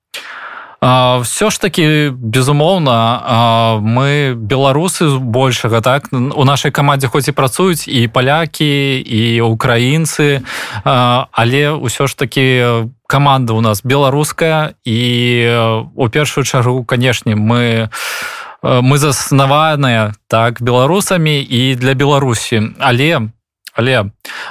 все 0.80 1.50
ж 1.50 1.60
таки 1.60 2.08
безумоўна 2.08 3.80
мы 3.84 4.32
беларусы 4.32 5.18
большага 5.18 5.80
так? 5.80 6.08
У 6.12 6.44
нашай 6.44 6.72
камандзе 6.72 7.08
хоць 7.08 7.28
і 7.28 7.36
працуюць 7.36 7.84
і 7.84 8.08
палякі 8.08 8.96
і 8.96 9.40
украінцы 9.44 10.40
але 10.84 11.76
ўсё 11.76 12.08
ж 12.08 12.16
таки 12.16 12.88
каманда 13.04 13.52
у 13.52 13.60
нас 13.60 13.84
беларуская 13.84 14.72
і 14.84 14.98
у 15.94 16.08
першую 16.08 16.44
чаргу 16.48 16.84
канешне 16.84 17.36
мы 17.36 17.92
мы 18.62 18.96
заснаваныя 18.96 20.16
так 20.28 20.62
беларусамі 20.62 21.40
і 21.44 21.76
для 21.76 21.92
беларусі. 21.92 22.72
Але 22.80 23.28
але 23.76 24.10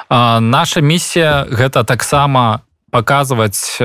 наша 0.10 0.82
місія 0.82 1.50
гэта 1.50 1.84
таксама 1.84 2.62
показываць 2.94 3.82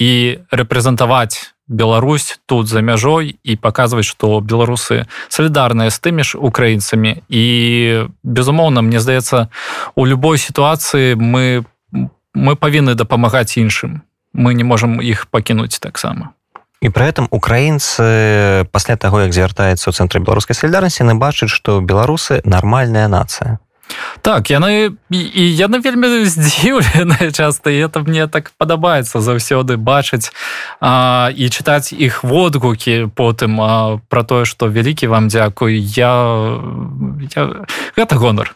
і 0.00 0.10
рэпрэзентаваць 0.52 1.51
Беларусь 1.68 2.40
тут 2.46 2.68
за 2.68 2.82
мяжой 2.82 3.38
і 3.42 3.56
паказваць 3.56 4.04
што 4.04 4.40
беларусы 4.40 5.06
салідарныя 5.28 5.90
з 5.90 5.98
тымі 5.98 6.22
ж 6.26 6.38
украінцамі. 6.38 7.22
І 7.28 7.44
безумоўна 8.22 8.82
мне 8.82 9.00
здаецца 9.00 9.48
у 9.94 10.06
любой 10.06 10.38
сітуацыі 10.38 11.14
мы 11.16 11.64
мы 12.34 12.56
павінны 12.56 12.94
дапамагаць 12.94 13.56
іншым. 13.56 14.02
Мы 14.32 14.54
не 14.54 14.64
можемм 14.64 15.00
іх 15.00 15.26
пакінуць 15.28 15.78
таксама. 15.78 16.32
І 16.82 16.88
при 16.88 17.06
этом 17.06 17.28
украінцы 17.30 18.66
пасля 18.72 18.96
таго 18.96 19.22
як 19.22 19.32
звяртаецца 19.32 19.86
ў 19.86 19.94
цэнтры 19.94 20.18
беларускай 20.18 20.56
салідарнасці 20.58 21.06
на 21.06 21.14
бачыць 21.14 21.52
што 21.52 21.78
беларусы 21.78 22.42
нармальная 22.44 23.06
нацыя 23.06 23.62
так 24.22 24.50
яны 24.50 24.96
і 25.10 25.42
яны 25.56 25.80
вельмі 25.80 26.24
здзіўленыя 26.24 27.32
часта 27.32 27.70
і 27.70 27.88
это 27.88 28.00
мне 28.00 28.26
так 28.26 28.52
падабаецца 28.58 29.20
заўсёды 29.20 29.76
бачыць 29.76 30.30
а, 30.80 31.30
і 31.34 31.48
чытаць 31.48 31.92
іх 31.92 32.24
водгукі 32.24 33.10
потым 33.14 33.60
а, 33.60 34.00
про 34.08 34.22
тое 34.22 34.44
што 34.44 34.68
вялікі 34.68 35.06
вам 35.06 35.28
дзякуй 35.28 35.78
я, 35.78 36.14
я 37.36 37.42
гэта 37.96 38.14
гонар 38.16 38.54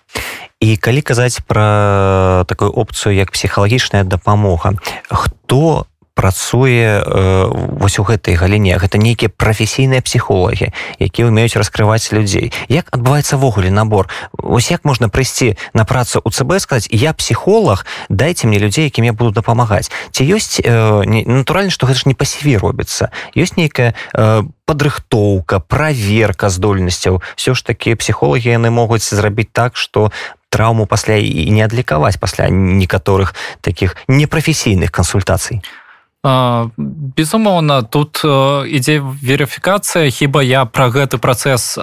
і 0.61 0.76
калі 0.76 1.02
казаць 1.02 1.40
пра 1.47 2.45
такую 2.49 2.71
опцыю 2.71 3.14
як 3.14 3.33
псіхалагічная 3.33 4.05
дапамога 4.05 4.75
хто 5.11 5.88
у 5.90 5.96
працуе 6.17 7.05
э, 7.05 7.45
вось 7.53 8.01
у 8.01 8.03
гэтай 8.03 8.41
галіне. 8.41 8.81
Гэта 8.81 8.97
нейкія 8.97 9.29
прафесійныя 9.29 10.01
псіхолагі 10.01 10.73
якія 10.97 11.29
умеюць 11.29 11.61
раскрываць 11.61 12.09
людзей. 12.17 12.57
Як 12.73 12.89
адбываецца 12.97 13.37
ввогуле 13.37 13.69
набор? 13.69 14.09
Ось 14.33 14.73
як 14.73 14.89
можна 14.89 15.13
прыйсці 15.13 15.61
на 15.77 15.85
працу 15.85 16.25
у 16.25 16.33
цб 16.33 16.57
сказаць 16.57 16.89
я 16.91 17.13
псіхолог 17.13 17.85
дайте 18.09 18.49
мне 18.49 18.57
людзей 18.57 18.89
якім 18.89 19.05
я 19.05 19.13
буду 19.13 19.37
дапамагаць 19.37 19.93
ці 20.11 20.25
ёсць 20.25 20.57
э, 20.65 21.05
натуральна 21.05 21.69
што 21.69 21.85
гэта 21.85 22.01
ж 22.01 22.09
не 22.09 22.17
па 22.17 22.25
сіве 22.25 22.57
робіцца. 22.57 23.13
Ёсць 23.37 23.61
нейкая 23.61 23.93
э, 23.93 24.43
падрыхтоўка 24.65 25.61
праверка 25.61 26.49
здольнасцяў. 26.49 27.21
Все 27.37 27.53
ж 27.53 27.61
такі 27.61 27.93
псіхолагі 27.93 28.57
яны 28.57 28.73
могуць 28.73 29.05
зрабіць 29.05 29.53
так 29.53 29.77
что 29.77 30.09
траўму 30.49 30.89
пасля 30.89 31.21
і 31.21 31.53
не 31.53 31.61
адлікаваць 31.61 32.17
пасля 32.17 32.49
некаторых 32.49 33.37
таких 33.61 34.00
непрафесійных 34.09 34.89
кансультацый. 34.89 35.61
а 35.61 35.86
безумоўна 36.26 37.82
тут 37.86 38.26
ідзе 38.67 38.99
верыфікацыя 38.99 40.10
хіба 40.10 40.43
я 40.43 40.65
пра 40.67 40.91
гэты 40.91 41.23
працэс 41.23 41.78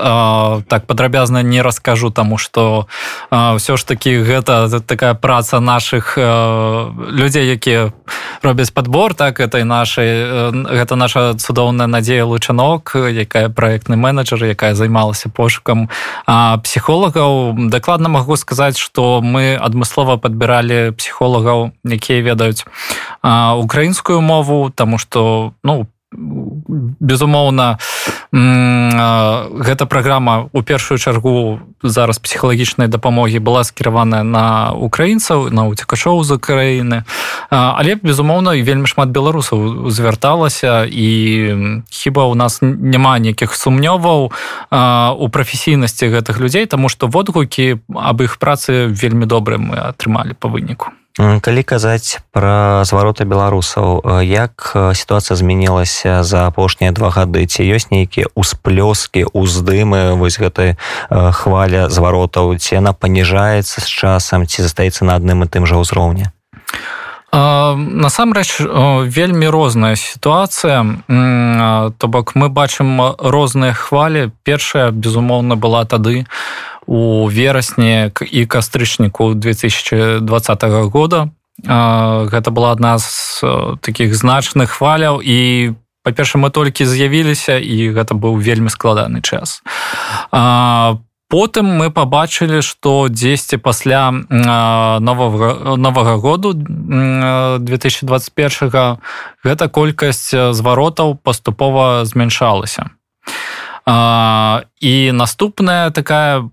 так 0.68 0.84
падрабязна 0.84 1.44
не 1.44 1.64
раскажу 1.64 2.12
таму 2.12 2.36
што 2.36 2.92
ўсё 3.32 3.80
ж 3.80 3.82
такі 3.88 4.20
гэта 4.20 4.68
такая 4.84 5.16
праца 5.16 5.64
наших 5.64 6.20
людзей 6.20 7.56
якія 7.56 7.96
робяць 8.44 8.76
подбор 8.76 9.16
так 9.16 9.40
этой 9.40 9.64
нашай 9.64 10.52
гэта 10.52 11.00
наша 11.00 11.40
цудоўная 11.40 11.88
надзея 11.88 12.28
лучанок 12.28 13.00
якая 13.00 13.48
праектны 13.48 13.96
менеджер 13.96 14.44
якая 14.44 14.76
займалася 14.76 15.30
пошукам 15.30 15.88
псіхолагаў. 16.28 17.56
Дакладна 17.72 18.10
магу 18.10 18.36
сказаць 18.36 18.76
што 18.78 19.24
мы 19.24 19.56
адмыслова 19.56 20.20
падбіралі 20.20 20.92
псіхолагаў 21.00 21.72
якія 21.88 22.20
ведаюць 22.28 22.68
украінскую 23.24 24.20
мову 24.20 24.33
мову 24.34 24.72
тому 24.74 24.98
что 24.98 25.54
ну 25.64 25.88
безумоўна 27.00 27.78
гэта 28.34 29.86
праграма 29.86 30.50
у 30.54 30.64
першую 30.64 30.98
чаргу 30.98 31.60
зараз 31.84 32.18
псіхалагічнай 32.18 32.88
дапамогі 32.88 33.38
была 33.40 33.64
скіраваная 33.64 34.24
на 34.24 34.74
украінцаў 34.74 35.54
на 35.54 35.70
уцікашоў 35.70 36.24
з 36.24 36.38
краіны. 36.38 37.04
Але 37.50 37.96
безумоўна 37.96 38.58
вельмі 38.58 38.90
шмат 38.90 39.14
беларусаў 39.14 39.90
звярталася 39.90 40.86
і 40.90 41.84
хіба 41.90 42.26
у 42.26 42.36
нас 42.36 42.60
няма 42.62 43.20
нейкіх 43.20 43.54
сумнёваў 43.54 44.34
у 45.14 45.26
прафесійнасці 45.30 46.10
гэтых 46.10 46.42
людзей 46.42 46.66
тому 46.66 46.90
што 46.90 47.08
водгукі 47.08 47.78
аб 47.94 48.22
іх 48.22 48.38
працы 48.42 48.90
вельмі 48.90 49.30
добры 49.30 49.62
мы 49.62 49.78
атрымалі 49.78 50.34
па 50.34 50.50
выніку 50.50 50.90
калі 51.14 51.62
казаць 51.62 52.26
пра 52.34 52.82
звароты 52.90 53.22
беларусаў 53.30 54.02
як 54.26 54.74
сітуацыя 54.74 55.38
змянілася 55.38 56.26
за 56.26 56.50
апошнія 56.50 56.90
два 56.90 57.14
гады? 57.14 57.46
Ці 57.46 57.62
ёсць 57.62 57.94
нейкія 57.94 58.34
ўсплёскі 58.34 59.30
уздымы 59.30 60.18
вось 60.18 60.42
гэтай 60.42 60.74
хваля 61.10 61.94
зваротаў? 61.94 62.58
Ці 62.58 62.82
яна 62.82 62.98
паніжаецца 62.98 63.86
з 63.86 63.88
часам 63.88 64.50
ці 64.50 64.66
застаецца 64.66 65.06
на 65.06 65.14
адным 65.22 65.46
і 65.46 65.48
тым 65.54 65.70
жа 65.70 65.78
ўзроўні? 65.78 66.34
Насамрэч 67.34 68.62
вельмі 69.06 69.48
розная 69.54 69.94
сітуацыя. 69.94 70.82
То 71.98 72.06
бок 72.10 72.34
мы 72.34 72.50
бачым 72.50 72.98
розныя 73.18 73.74
хвалі. 73.74 74.34
Першая 74.42 74.90
безумоўна 74.90 75.58
была 75.58 75.86
тады 75.86 76.26
у 76.26 76.73
верасні 76.88 78.12
і 78.32 78.46
кастрычніку 78.46 79.34
2020 79.34 80.64
года. 80.92 81.30
Гэта 81.64 82.52
была 82.52 82.72
адна 82.72 82.98
з 82.98 83.44
таких 83.82 84.16
значных 84.16 84.78
хваляў. 84.78 85.22
І 85.22 85.74
па-перша 86.04 86.38
мы 86.38 86.52
толькі 86.52 86.86
з'явіліся 86.86 87.58
і 87.58 87.90
гэта 87.96 88.14
быў 88.14 88.38
вельмі 88.38 88.70
складаны 88.70 89.22
час. 89.22 89.64
Потым 91.34 91.66
мы 91.66 91.90
побачылі 91.90 92.62
што 92.62 93.10
дзесьці 93.10 93.58
пасля 93.58 94.14
нового 95.00 95.78
новага 95.78 96.18
году 96.18 96.54
2021 96.54 98.98
гэта 99.44 99.70
колькасць 99.70 100.30
зваротаў 100.30 101.18
паступова 101.18 102.06
змяншалася. 102.06 102.90
І 103.88 105.12
наступная 105.12 105.90
такая 105.90 106.50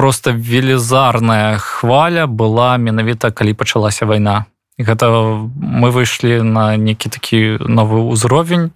просто 0.00 0.32
велізарная 0.32 1.58
хваля 1.58 2.24
была 2.24 2.80
менавіта 2.80 3.28
калі 3.30 3.52
пачалася 3.52 4.08
вайна. 4.08 4.48
Гэта 4.80 5.12
мы 5.52 5.92
выйшлі 5.92 6.40
на 6.40 6.80
некі 6.80 7.12
такі 7.12 7.60
новы 7.60 8.08
ўзровень 8.08 8.72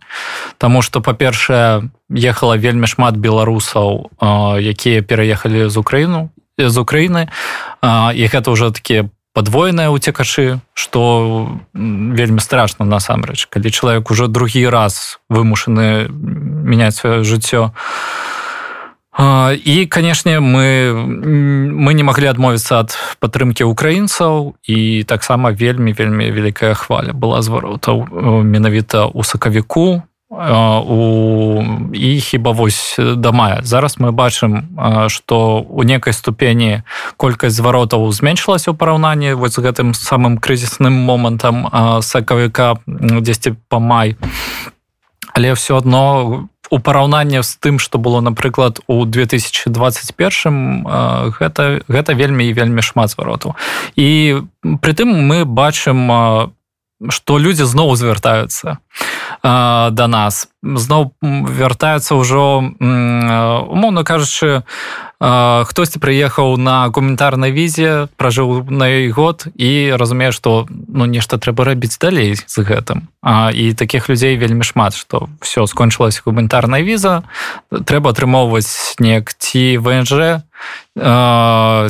Таму 0.61 0.85
что 0.85 1.01
па-першае 1.01 1.89
ехала 2.13 2.61
вельмі 2.61 2.85
шмат 2.85 3.17
беларусаў 3.17 4.13
якія 4.61 5.01
пераехалі 5.01 5.73
з 5.73 5.77
Украіну 5.81 6.29
з 6.61 6.77
Украіны. 6.77 7.33
І 8.13 8.23
гэта 8.29 8.53
ўжо 8.53 8.69
такія 8.69 9.09
подвоеныя 9.33 9.89
уцекачы 9.89 10.61
что 10.77 11.57
вельмі 11.73 12.45
страшно 12.45 12.85
насамрэч 12.85 13.49
калі 13.49 13.73
чалавек 13.73 14.13
ужо 14.13 14.29
другі 14.29 14.69
раз 14.69 15.17
вымушаны 15.33 16.05
мяняць 16.13 17.01
сваё 17.01 17.25
жыццё. 17.25 17.73
то 17.73 18.34
і 19.19 19.87
канешне 19.87 20.41
мы 20.41 20.91
мы 21.71 21.95
не 21.95 22.03
маглі 22.03 22.35
адмовіцца 22.35 22.83
ад 22.83 22.97
падтрымки 23.23 23.63
украінцаў 23.63 24.59
і 24.67 25.05
таксама 25.05 25.55
вельмі 25.55 25.95
вельмі 25.95 26.31
вялікая 26.35 26.75
хваля 26.75 27.15
была 27.15 27.43
зваротаў 27.43 28.11
менавіта 28.43 29.07
у 29.07 29.23
сакавіку 29.23 30.03
у 30.31 31.63
і 31.93 32.21
хіба 32.21 32.51
вось 32.51 32.97
да 32.99 33.33
мая. 33.33 33.61
Зараз 33.63 33.99
мы 33.99 34.11
бачым 34.11 34.75
што 35.09 35.61
у 35.63 35.83
некай 35.83 36.13
ступені 36.13 36.83
колькасць 37.17 37.55
зваротаў 37.55 38.11
зменшылася 38.11 38.75
ў 38.75 38.77
параўнанні 38.77 39.39
вось 39.39 39.55
з 39.55 39.63
гэтым 39.63 39.95
самым 39.95 40.43
крызісным 40.43 40.91
момантам 40.91 41.71
сакавіка 42.03 42.83
дзесьці 42.87 43.55
па 43.69 43.79
май. 43.79 44.17
Але 45.35 45.53
все 45.55 45.79
одно 45.79 46.49
у 46.75 46.79
параўнанні 46.83 47.47
з 47.47 47.55
тым 47.63 47.79
што 47.79 48.03
было 48.03 48.19
напрыклад 48.19 48.83
у 48.91 49.07
2021 49.07 49.71
гэта 51.39 51.87
гэта 51.87 52.11
вельмі 52.19 52.51
і 52.51 52.57
вельмі 52.59 52.83
шмат 52.83 53.15
зваротаў. 53.15 53.55
І 53.95 54.43
притым 54.83 55.15
мы 55.15 55.47
бачым 55.47 56.11
што 57.11 57.39
людзі 57.39 57.65
зноў 57.71 57.95
звяртаюцца 57.95 58.79
да 59.43 60.07
нас. 60.09 60.49
Зноў 60.63 61.15
вяртаюцца 61.23 62.19
ўжо 62.19 62.65
умоўна 62.81 64.03
кажучы 64.03 64.63
хтосьці 65.65 66.03
прыехаў 66.05 66.59
на 66.61 66.85
гуманітарнай 66.93 67.49
візе 67.49 68.13
пражыў 68.21 68.69
на 68.69 68.85
ёй 68.93 69.09
год 69.09 69.49
і 69.57 69.97
разумее 69.97 70.33
што 70.37 70.67
ну 70.69 71.09
нешта 71.09 71.41
трэба 71.41 71.65
рабіць 71.65 71.97
далей 71.97 72.37
з 72.37 72.57
гэтым. 72.61 73.09
А, 73.25 73.49
і 73.49 73.73
таких 73.73 74.09
людзей 74.13 74.37
вельмі 74.37 74.69
шмат 74.69 74.93
што 74.93 75.33
все 75.41 75.65
скончылася 75.65 76.21
гуманітарная 76.29 76.85
віза 76.85 77.25
трэба 77.73 78.13
атрымоўваць 78.13 79.01
неяк 79.01 79.33
ці 79.39 79.81
внж 79.81 80.13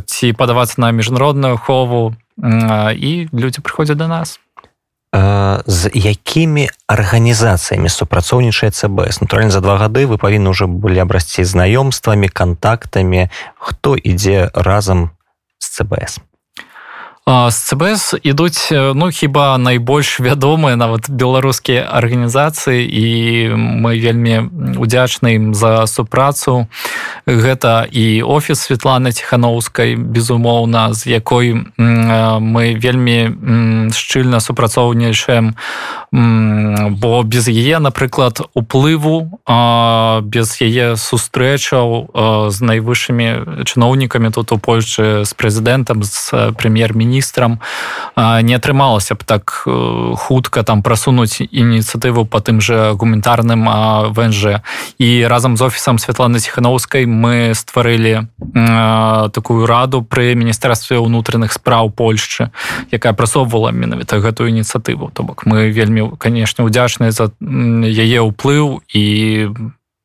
ці 0.07 0.27
падавацца 0.39 0.79
на 0.79 0.95
міжнародную 0.95 1.59
хову 1.59 2.15
і 2.39 3.13
людзі 3.35 3.67
прыходзяць 3.67 3.99
до 3.99 4.07
нас 4.07 4.39
з 5.15 5.91
якімі 5.95 6.69
арганізацыямі 6.91 7.89
супрацоўнічае 7.89 8.71
цбс 8.75 9.23
натуральна 9.23 9.55
за 9.55 9.63
два 9.63 9.79
гады 9.79 10.11
вы 10.11 10.19
павінны 10.19 10.51
ўжо 10.51 10.67
былі 10.67 10.99
абрасці 11.07 11.47
знаёмствамі 11.47 12.29
контактамі 12.29 13.31
хто 13.55 13.95
ідзе 13.95 14.51
разам 14.55 15.15
з 15.63 15.67
цбс 15.79 16.19
з 17.27 17.55
цбс 17.55 18.15
ідуць 18.23 18.69
ну 18.71 19.09
хіба 19.09 19.57
найбольш 19.59 20.21
вядомыя 20.21 20.77
нават 20.77 21.09
беларускія 21.09 21.89
арганізацыі 21.89 22.85
і 22.85 23.05
мы 23.57 23.97
вельмі 23.97 24.45
удзячны 24.77 25.41
ім 25.41 25.55
за 25.57 25.89
супрацу. 25.89 26.69
Гэта 27.25 27.89
і 27.89 28.21
офіс 28.29 28.69
Светланы 28.69 29.13
ціхановскай 29.17 29.97
безумоўна 29.97 30.93
з 30.93 31.17
якой 31.17 31.65
мы 31.81 32.77
вельмі 32.77 33.33
шчыльна 33.89 34.45
супрацоўнічаем 34.45 35.57
бо 36.13 37.23
без 37.25 37.49
яе 37.49 37.81
напрыклад 37.81 38.45
уплыву 38.53 39.41
без 40.29 40.61
яе 40.61 41.01
сустрэчаў 41.01 42.53
з 42.53 42.57
найвышымі 42.61 43.65
чыноўнікамі 43.65 44.29
тут 44.29 44.53
у 44.53 44.61
Польшы 44.61 45.25
з 45.25 45.33
прэзідэнтам 45.33 46.05
з 46.05 46.53
прэм'ер-міністром 46.53 47.14
міністрам 47.15 47.63
не 48.19 48.55
атрымалася 48.59 49.15
б 49.15 49.23
так 49.23 49.63
хутка 50.19 50.63
там 50.67 50.83
прасунуць 50.83 51.39
ініцыятыву 51.39 52.27
по 52.27 52.43
тым 52.43 52.59
же 52.59 52.99
гуманітарным 52.99 53.63
внж. 54.11 54.59
І 54.99 55.27
разам 55.27 55.57
з 55.57 55.63
офісам 55.63 56.03
Святланы 56.03 56.43
ціхановскай 56.43 57.07
мы 57.07 57.55
стварылі 57.55 58.27
такую 59.31 59.67
раду 59.67 60.03
пры 60.03 60.35
міністэрстве 60.35 60.99
ўнутраных 60.99 61.55
спраў 61.55 61.95
Польшчы 61.95 62.51
якая 62.91 63.15
прасоўвала 63.15 63.71
менавіта 63.71 64.19
гэтую 64.19 64.51
ініцыятыву 64.51 65.15
то 65.15 65.23
бок 65.23 65.47
мы 65.47 65.71
вельмі 65.71 66.19
канешне 66.19 66.67
удзячныя 66.67 67.15
за 67.15 67.31
яе 67.39 68.21
ўплыў. 68.27 68.83
І 68.91 69.55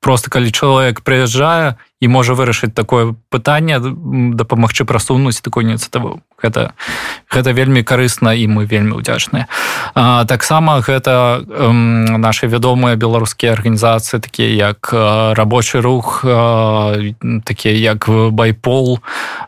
просто 0.02 0.30
калі 0.30 0.54
чалавек 0.54 1.02
прыязджае 1.02 1.82
і 2.00 2.08
можа 2.08 2.34
вырашыць 2.34 2.74
такое 2.74 3.16
пытанне 3.30 3.80
дапамагчы 3.80 4.86
прасунуць 4.86 5.42
такую 5.44 5.68
ініцыятыву 5.68 6.24
гэта 6.40 6.72
гэта 7.28 7.52
вельмі 7.52 7.84
карысна 7.84 8.34
і 8.34 8.48
мы 8.48 8.66
вельмі 8.66 8.98
ўдзячныя. 9.04 9.46
Таксама 10.26 10.80
гэта 10.80 11.44
наши 12.18 12.48
вядомыя 12.48 12.96
беларускія 12.96 13.54
арганізацыі 13.54 14.24
такія 14.24 14.72
як 14.72 14.90
рабочы 15.36 15.84
рух 15.84 16.24
такія 17.44 17.76
як 17.76 18.08
байпол 18.32 19.00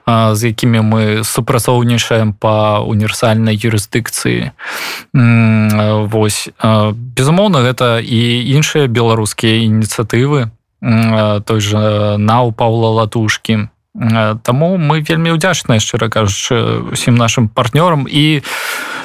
з 0.05 0.41
якімі 0.43 0.79
мы 0.83 1.23
супрацоўнічаем 1.23 2.33
по 2.33 2.83
універсальнай 2.83 3.55
юрысдыкцыі. 3.55 4.51
Вось 6.11 6.49
безумоўна 7.15 7.63
гэта 7.63 8.03
і 8.03 8.19
іншыя 8.51 8.91
беларускія 8.91 9.63
ініцыятывы 9.63 10.51
той 10.81 11.61
же 11.61 12.17
нау 12.17 12.51
павла 12.51 12.89
латушкі 13.01 13.67
Таму 14.43 14.79
мы 14.79 15.03
вельмі 15.03 15.35
ўдзячныя 15.35 15.83
шчыра 15.83 16.07
кажучы 16.07 16.95
усім 16.95 17.19
нашим 17.19 17.51
партнёрам. 17.51 18.07
І 18.07 18.39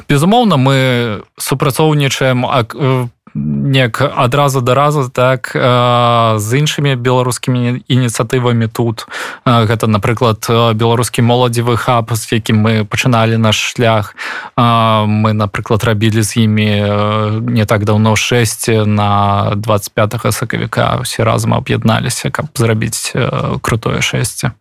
безумоўна 0.07 0.55
мы 0.55 0.77
супрацоўнічаем 1.35 2.47
неяк 3.37 4.01
адразу 4.15 4.61
да 4.61 4.73
разу 4.73 5.09
так 5.09 5.51
з 6.39 6.49
іншымі 6.57 6.95
беларускімі 6.95 7.83
ініцыятывамі 7.87 8.67
тут. 8.67 9.07
Гэта 9.45 9.87
напрыклад 9.87 10.45
беларускі 10.49 11.21
моладзевы 11.21 11.77
хаб 11.77 12.11
з 12.13 12.41
якім 12.41 12.61
мы 12.65 12.85
пачыналі 12.85 13.37
наш 13.37 13.57
шлях. 13.57 14.15
Мы 14.57 15.33
напрыклад 15.33 15.83
рабілі 15.83 16.21
з 16.21 16.43
імі 16.43 16.69
не 17.53 17.65
так 17.65 17.85
даўно 17.85 18.15
6 18.15 18.85
на 18.85 19.51
25 19.55 20.33
сакавіка. 20.33 20.97
Усе 21.01 21.23
разам 21.23 21.53
аб'ядналіся 21.53 22.29
каб 22.29 22.45
зрабіць 22.55 23.13
крутое 23.61 24.01
шэсце 24.01 24.51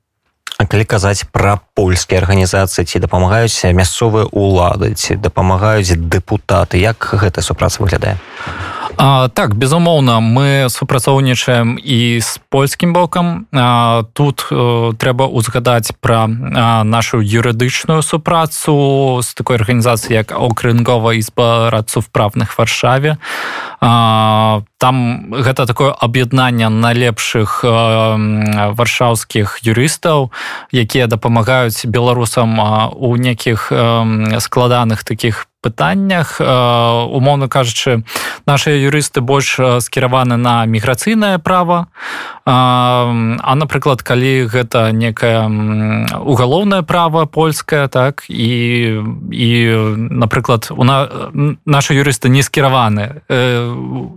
калі 0.64 0.84
казаць 0.88 1.28
пра 1.32 1.60
польскія 1.76 2.20
арганізацыі 2.24 2.88
ці 2.88 3.02
дапамагаюць 3.04 3.72
мясцовыя 3.76 4.24
улады 4.32 4.94
ці 4.96 5.20
дапамагаюць 5.20 6.00
дэпутаты 6.00 6.80
як 6.80 7.12
гэта 7.12 7.44
супраца 7.44 7.82
выглядае 7.84 8.16
А, 8.16 8.75
так 8.96 9.54
безумоўна 9.54 10.20
мы 10.20 10.68
супрацоўнічаем 10.72 11.76
і 11.76 12.20
з 12.20 12.40
польскім 12.48 12.92
бокам. 12.92 13.46
А, 13.52 14.04
тут 14.12 14.48
а, 14.50 14.92
трэба 14.96 15.28
ўзгадаць 15.28 15.92
пра 16.00 16.26
нашу 16.26 17.20
юрыдычную 17.20 18.00
супрацу 18.00 19.20
з 19.20 19.28
такой 19.36 19.60
арганізацыі 19.60 20.16
як 20.16 20.32
окрынгова 20.32 21.12
ізба 21.20 21.68
радцу 21.70 22.00
вправных 22.00 22.56
варшаве. 22.56 23.18
А, 23.80 24.62
там 24.78 25.28
гэта 25.32 25.66
такое 25.66 25.92
аб'яднанне 25.92 26.68
найлепшых 26.68 27.64
варшаўскіх 27.64 29.60
юрыстаў 29.60 30.32
якія 30.72 31.06
дапамагаюць 31.06 31.84
беларусам 31.84 32.56
у 32.96 33.16
нейкіх 33.16 33.72
складаных 34.40 35.04
таких 35.04 35.48
пытаннях. 35.66 36.38
Умоўна 36.38 37.48
кажучы 37.50 38.06
наши 38.46 38.70
юрысты 38.78 39.20
больш 39.20 39.58
скіраваны 39.82 40.38
на 40.38 40.62
міграцыйнае 40.66 41.38
право. 41.42 41.90
А 42.46 43.54
напрыклад 43.58 44.06
калі 44.06 44.46
гэта 44.46 44.94
некае 44.94 45.50
угалоўнае 46.22 46.86
право 46.86 47.26
польскае 47.26 47.88
так 47.88 48.22
і 48.30 49.02
і 49.34 49.50
напрыклад 49.96 50.70
у 50.70 50.84
на 50.84 51.08
наши 51.66 51.98
юрысты 51.98 52.30
не 52.30 52.46
скіраваны. 52.46 53.26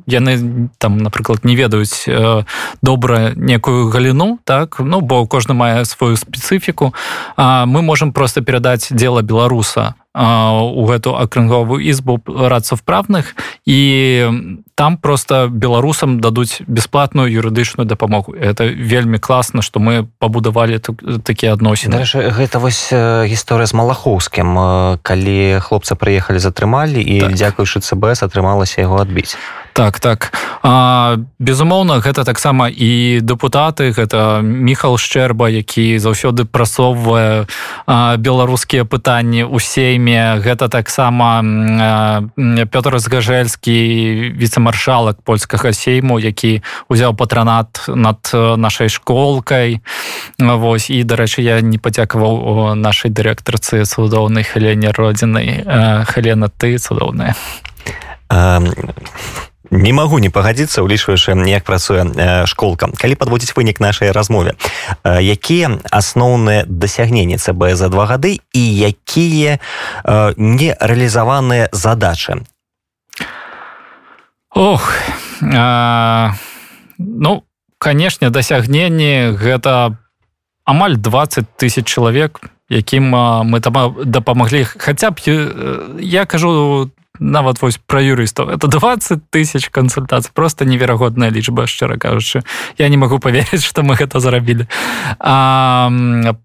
Яны 0.06 0.70
там 0.78 1.02
напрыклад 1.02 1.42
не 1.44 1.56
ведаюць 1.56 2.06
добра 2.82 3.34
некую 3.36 3.90
галіну 3.90 4.38
так 4.46 4.78
ну 4.80 5.02
бо 5.02 5.26
кожны 5.26 5.58
мае 5.58 5.86
сваю 5.86 6.16
спецыфіку. 6.16 6.94
Мы 7.38 7.82
можемм 7.82 8.14
просто 8.14 8.42
перадаць 8.42 8.94
дело 8.94 9.22
беларуса 9.22 9.96
у 10.16 10.86
гэту 10.90 11.14
акрынговую 11.14 11.86
ізбу 11.86 12.18
радцаў 12.26 12.82
правных 12.82 13.38
і 13.66 14.58
там 14.74 14.98
просто 14.98 15.48
беларусам 15.52 16.20
дадуць 16.20 16.66
бясплатную 16.66 17.30
юрыдычную 17.30 17.86
дапамогу. 17.86 18.34
Это 18.34 18.66
вельмі 18.66 19.20
класна 19.20 19.62
что 19.62 19.80
мы 19.80 20.08
пабудавалі 20.18 20.82
такія 21.24 21.54
адносіны. 21.54 22.02
Гэта 22.10 22.58
вось 22.58 22.90
гісторыя 23.30 23.70
з 23.70 23.74
малахоўскім. 23.74 24.98
Калі 25.06 25.60
хлопцы 25.62 25.94
прыехалі 25.94 26.40
затрымалі 26.42 26.98
і 27.06 27.20
так. 27.20 27.34
дзякуючы 27.38 27.86
цбс 27.86 28.26
атрымалася 28.26 28.82
яго 28.82 28.98
адбіць. 28.98 29.38
Так 29.74 30.00
так. 30.00 30.34
А, 30.64 31.18
безумоўна 31.40 32.02
гэта 32.02 32.26
таксама 32.26 32.68
і 32.68 33.22
депутаты 33.22 33.94
гэта 33.94 34.42
міхал 34.42 34.98
шчэрба 34.98 35.50
які 35.50 36.02
заўсёды 36.02 36.44
прасоўвае 36.44 37.46
беларускія 38.18 38.84
пытанні 38.84 39.46
у 39.46 39.60
сейме 40.00 40.40
гэта 40.40 40.70
таксама 40.70 41.44
Пётр 42.72 43.00
згажэльскі 43.00 44.32
віцемаршалак 44.36 45.22
польскага 45.24 45.74
сейму 45.74 46.20
які 46.20 46.62
узяў 46.90 47.16
патранат 47.16 47.84
над 47.88 48.32
нашай 48.34 48.90
школкай. 48.90 49.82
Вось 50.40 50.90
і 50.90 51.04
дарэчы 51.04 51.42
я 51.42 51.62
не 51.62 51.78
пацякаваў 51.78 52.76
нашай 52.76 53.12
дырэктарцы 53.12 53.84
цудоўнай 53.84 54.44
халене 54.44 54.92
родзінай. 54.92 55.66
Халена 56.08 56.50
ты 56.50 56.78
цудоўная 56.78 57.36
не 59.72 59.94
магу 59.94 60.20
не 60.20 60.30
пагадзіцца 60.30 60.82
улічваючы 60.82 61.38
як 61.50 61.64
працуе 61.64 62.06
школка. 62.46 62.90
Калі 62.98 63.16
подводзіць 63.16 63.56
вынік 63.56 63.80
нашай 63.80 64.12
размове? 64.12 64.54
Якія 65.06 65.80
асноўныя 65.92 66.66
дасягненні 66.68 67.38
цб 67.38 67.76
за 67.76 67.90
два 67.90 68.06
гады 68.06 68.40
і 68.54 68.64
якія 68.64 69.60
нерэалізаваныя 70.38 71.70
задачы? 71.72 72.42
Ох 74.50 74.94
а, 75.42 76.34
ну 76.98 77.44
канешне 77.78 78.30
дасягненне 78.30 79.32
гэта 79.32 79.98
амаль 80.66 80.98
20 80.98 81.46
тысяч 81.58 81.86
чалавек 81.86 82.42
якім 82.70 83.10
мы 83.46 83.62
там 83.62 83.96
дапамаглі 84.06 84.64
хаця 84.64 85.12
б 85.12 85.18
я 86.02 86.26
кажу 86.26 86.92
нават 87.20 87.62
вось 87.62 87.78
пра 87.78 88.02
юрыстаў. 88.02 88.50
Это 88.50 88.68
20 88.68 89.30
тысяч 89.30 89.70
кансультацый 89.70 90.32
просто 90.34 90.66
неверагодная 90.66 91.30
лічба 91.30 91.68
шчыра 91.68 91.98
кажучы. 91.98 92.44
Я 92.78 92.90
не 92.90 92.98
магу 92.98 93.20
поверыць 93.20 93.64
что 93.64 93.84
мы 93.84 93.96
гэта 93.96 94.20
зарабілі. 94.20 94.68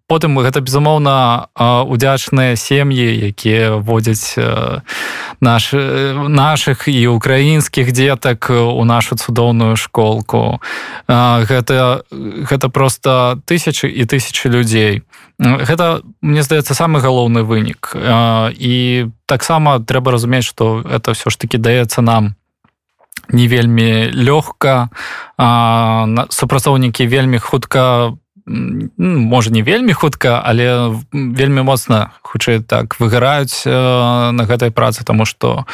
Потым 0.06 0.38
гэта 0.38 0.60
безумоўна 0.60 1.48
удзячныя 1.88 2.56
сем'і 2.56 3.30
якія 3.30 3.76
водзяць 3.76 4.36
наш 5.40 5.72
наших 6.28 6.88
і 6.88 7.06
украінскіх 7.08 7.92
дзетак 7.92 8.50
у 8.50 8.84
нашу 8.84 9.16
цудоўную 9.16 9.76
школку. 9.76 10.60
Гэта 11.08 12.02
гэта 12.10 12.68
просто 12.68 13.40
тысячи 13.46 13.86
і 13.86 14.04
тысячи 14.04 14.48
людзей. 14.48 15.02
Гэта 15.38 16.02
мне 16.20 16.42
здаецца 16.42 16.74
самы 16.74 17.00
галоўны 17.00 17.42
вынік. 17.42 17.96
І 18.54 19.06
таксама 19.26 19.80
трэба 19.80 20.12
разумець 20.12 20.44
что 20.44 20.82
это 20.82 21.14
все 21.14 21.30
ж 21.30 21.36
таки 21.36 21.58
даецца 21.58 22.02
нам 22.02 22.34
не 23.28 23.48
вельмі 23.48 24.10
лёгка. 24.12 24.90
Супрацоўнікі 26.28 27.06
вельмі 27.06 27.38
хутка 27.38 28.12
можа 28.46 29.50
не 29.50 29.62
вельмі 29.62 29.92
хутка 29.92 30.42
але 30.44 30.92
вельмі 31.12 31.62
моцна 31.62 32.12
хутчэй 32.20 32.60
так 32.60 33.00
выгараюць 33.00 33.64
на 33.64 34.44
гэтай 34.44 34.70
працы 34.70 35.04
тому 35.04 35.24
что 35.24 35.64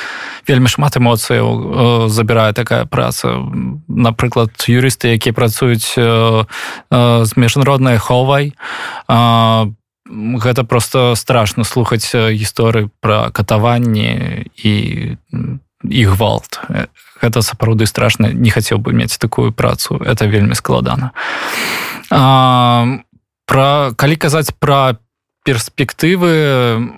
вельмі 0.46 0.68
шмат 0.68 0.96
эмоцыяў 0.96 2.06
забірае 2.08 2.52
такая 2.52 2.84
праца. 2.86 3.42
Напрыклад 3.88 4.54
юрысты 4.68 5.10
якія 5.10 5.34
працуюць 5.34 5.98
з 5.98 7.30
міжнароднай 7.36 7.98
ховай 7.98 8.54
гэта 10.10 10.64
просто 10.64 11.14
страшно 11.14 11.64
слухаць 11.64 12.14
гісторыі 12.14 12.90
пра 13.00 13.30
катаванні 13.30 14.46
і 14.56 14.74
і 15.80 16.04
гвалт 16.04 16.60
гэта 17.20 17.42
сапраўды 17.42 17.86
страшна 17.86 18.32
не 18.32 18.50
хацеў 18.50 18.78
бы 18.78 18.92
мець 18.92 19.18
такую 19.18 19.52
працу. 19.52 19.96
Это 19.96 20.26
вельмі 20.26 20.54
складана. 20.54 21.12
Про 23.46 23.92
калі 23.96 24.16
казаць 24.16 24.50
про 24.58 24.96
перспектывы 25.44 26.90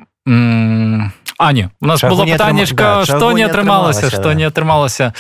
а 1.39 1.53
не 1.53 1.71
у 1.81 1.87
нас 1.87 2.01
Чаго 2.01 2.15
было 2.15 2.27
пытаннечка 2.27 2.77
да, 2.77 3.05
что 3.05 3.33
не 3.33 3.43
атрымалася 3.43 4.11
что 4.11 4.31
да. 4.31 4.35
не 4.35 4.45
атрымалася 4.45 5.15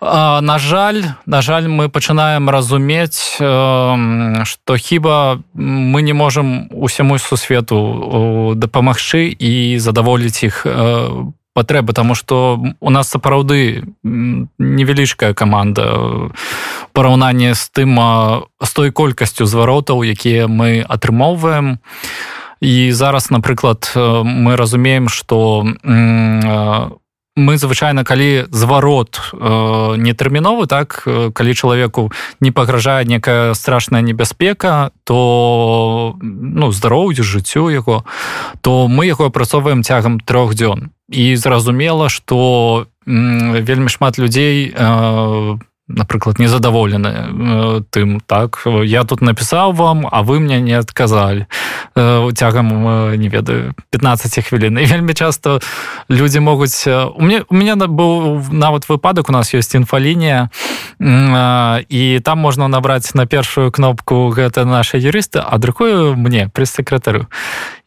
на 0.00 0.58
жаль 0.58 1.04
на 1.26 1.42
жаль 1.42 1.68
мы 1.68 1.88
пачынаем 1.88 2.50
разумець 2.50 3.36
что 3.36 4.76
хіба 4.76 5.38
мы 5.54 6.02
не 6.02 6.12
можем 6.12 6.68
усяму 6.72 7.18
сусвету 7.18 8.54
дапамагчы 8.56 9.28
і 9.28 9.78
задаволіць 9.78 10.42
іх 10.44 10.62
по 10.64 11.34
патрэбы 11.54 11.92
тому 11.92 12.14
что 12.14 12.62
у 12.80 12.90
нас 12.90 13.10
сапраўды 13.10 13.84
невялічкая 14.02 15.34
команда 15.34 16.30
параўнанне 16.92 17.54
з 17.54 17.70
тым 17.74 17.98
з 18.62 18.70
той 18.72 18.90
колькасцю 18.90 19.46
зваротаў 19.46 20.04
якія 20.06 20.46
мы 20.46 20.80
атрымоўваем 20.86 21.78
і 22.60 22.92
зараз 22.92 23.30
напрыклад 23.30 23.92
мы 23.96 24.56
разумеем 24.56 25.08
что 25.08 25.66
мы 27.36 27.58
звычайна 27.58 28.04
калі 28.04 28.46
зварот 28.50 29.20
э, 29.32 29.96
нетэрміновы 29.96 30.66
так 30.66 31.06
калі 31.06 31.54
чалавеку 31.54 32.10
не 32.40 32.50
пагражае 32.50 33.04
некая 33.04 33.54
страшная 33.54 34.02
небяспека 34.02 34.90
то 35.04 36.16
ну 36.20 36.72
здароўю 36.72 37.22
жыццю 37.22 37.70
яго 37.70 38.04
то 38.60 38.88
мы 38.88 39.06
яго 39.06 39.26
апрацоўваем 39.30 39.82
цягам 39.82 40.20
трох 40.20 40.54
дзён. 40.54 40.90
І 41.10 41.36
зразумела 41.36 42.08
что 42.08 42.86
вельмі 43.06 43.88
шмат 43.88 44.18
людзей 44.18 44.74
э, 44.74 45.58
напрыклад 45.96 46.38
незадаволены 46.38 47.08
э, 47.08 47.80
тым 47.90 48.20
так? 48.26 48.62
Я 48.84 49.04
тут 49.04 49.20
напісаў 49.20 49.72
вам 49.72 50.06
а 50.10 50.22
вы 50.22 50.40
мне 50.40 50.60
не 50.60 50.74
адказалі 50.78 51.46
цягам 52.34 53.12
э, 53.12 53.16
не 53.16 53.28
ведаю 53.28 53.74
15 53.90 54.44
хвілін 54.44 54.78
і 54.78 54.84
вельмі 54.84 55.14
часто 55.14 55.60
людзі 56.10 56.40
могуць 56.40 56.86
у 56.86 57.22
мне 57.22 57.44
у 57.48 57.54
меня 57.54 57.76
быў 57.76 58.42
нават 58.52 58.88
выпадак 58.88 59.28
у 59.28 59.32
нас 59.32 59.54
ёсць 59.54 59.74
інфалінія 59.74 60.48
і 61.88 62.20
там 62.24 62.38
можна 62.38 62.68
набраць 62.68 63.14
на 63.14 63.26
першую 63.26 63.70
кнопку 63.70 64.28
гэта 64.30 64.64
наша 64.64 64.98
юрысты 64.98 65.42
а 65.44 65.58
другую 65.58 66.16
мне 66.16 66.48
пры 66.48 66.66
сакратарю 66.66 67.26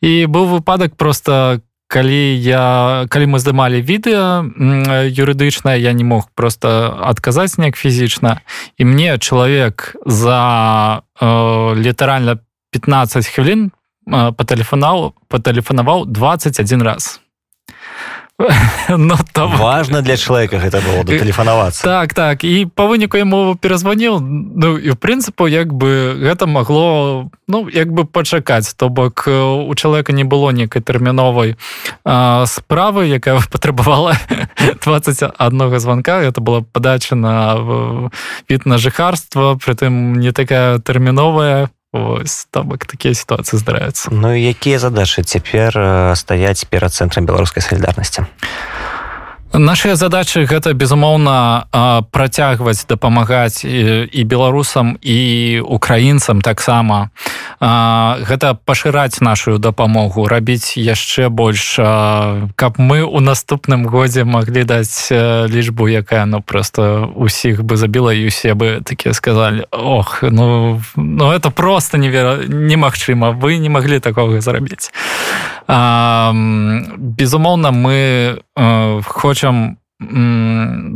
і 0.01 0.25
быў 0.25 0.45
выпадак 0.45 0.95
просто 0.95 1.61
как 1.61 1.72
калі 1.93 2.41
я 2.41 3.05
калі 3.13 3.25
мы 3.29 3.37
здымалі 3.37 3.77
відэа 3.85 4.41
юрыдычнае 5.13 5.77
я 5.77 5.93
не 5.93 6.01
мог 6.01 6.33
просто 6.33 6.89
адказаць 6.97 7.61
неяк 7.61 7.77
фізічна. 7.77 8.41
І 8.77 8.85
мне 8.85 9.17
чалавек 9.21 9.95
за 10.05 11.01
э, 11.21 11.75
літаральна 11.77 12.41
15 12.73 13.29
хвілін 13.29 13.69
э, 13.69 14.33
патэлефанаў 14.33 15.13
патэлефанаваў 15.29 16.09
21 16.09 16.81
раз 16.81 17.22
ну, 18.89 19.15
там... 19.31 19.57
важно 19.57 20.01
для 20.01 20.17
человека 20.17 20.57
гэта 20.57 20.81
было 20.81 21.05
тэлефанавацца 21.05 21.83
так 21.83 22.13
так. 22.13 22.43
І 22.43 22.65
по 22.65 22.89
выніку 22.89 23.17
яму 23.17 23.55
перазваніў 23.55 24.19
Ну 24.19 24.77
і 24.77 24.89
в 24.89 24.97
прынцыпу 24.97 25.45
як 25.45 25.73
бы 25.73 26.17
гэта 26.17 26.47
магло 26.47 27.29
ну 27.47 27.69
як 27.69 27.93
бы 27.93 28.05
пачакаць 28.05 28.73
то 28.73 28.89
бок 28.89 29.27
у 29.27 29.73
чалавека 29.75 30.13
не 30.13 30.23
было 30.23 30.49
некай 30.49 30.81
тэрміновай 30.81 31.55
справы 32.49 33.05
якая 33.05 33.39
патрабавала 33.51 34.17
21 34.83 35.79
звонка. 35.79 36.21
Это 36.21 36.41
была 36.41 36.61
падача 36.61 37.15
на 37.15 38.09
від 38.49 38.65
на 38.65 38.77
жыхарства 38.77 39.59
притым 39.63 40.17
не 40.17 40.31
такая 40.31 40.79
тэрміновая 40.79 41.69
Вось 41.93 42.47
там 42.51 42.73
такія 42.77 43.13
сітуацыі 43.13 43.59
здараюцца 43.61 44.09
Ну 44.11 44.33
якія 44.33 44.79
задачы 44.81 45.21
цяпер 45.23 45.77
стаяць 46.17 46.65
перад 46.65 46.93
цэнтрам 46.93 47.29
беларускай 47.29 47.61
салідарнасці 47.61 48.25
Нашыя 49.53 49.93
задачы 49.93 50.49
гэта 50.49 50.73
безумоўна 50.73 51.69
працягваць 52.09 52.89
дапамагаць 52.89 53.61
і, 53.61 54.09
беларусам 54.25 54.97
і 54.97 55.61
украінцам 55.61 56.41
таксама. 56.41 57.13
Гэта 57.61 58.57
пашыраць 58.65 59.21
нашу 59.21 59.61
дапамогу 59.61 60.25
рабіць 60.25 60.73
яшчэ 60.73 61.29
больш 61.29 61.77
каб 61.77 62.81
мы 62.81 63.05
у 63.05 63.21
наступным 63.21 63.85
годзе 63.85 64.25
маглі 64.25 64.65
даць 64.65 65.13
лічбу 65.13 65.85
якая 65.85 66.25
ну 66.25 66.41
просто 66.41 67.13
усіх 67.13 67.61
бы 67.61 67.77
забіла 67.77 68.09
і 68.13 68.25
усе 68.33 68.57
бы 68.57 68.81
такія 68.81 69.13
сказалі 69.13 69.69
Ох 69.69 70.23
ну 70.25 70.81
ну 70.97 71.29
это 71.29 71.51
просто 71.51 71.97
невера 72.01 72.41
немагчыма 72.49 73.29
вы 73.37 73.61
не 73.61 73.69
маглі 73.69 73.99
такога 73.99 74.41
зрабіць 74.41 74.89
безумоўна 76.97 77.71
мы 77.71 78.41
хочам 79.05 79.42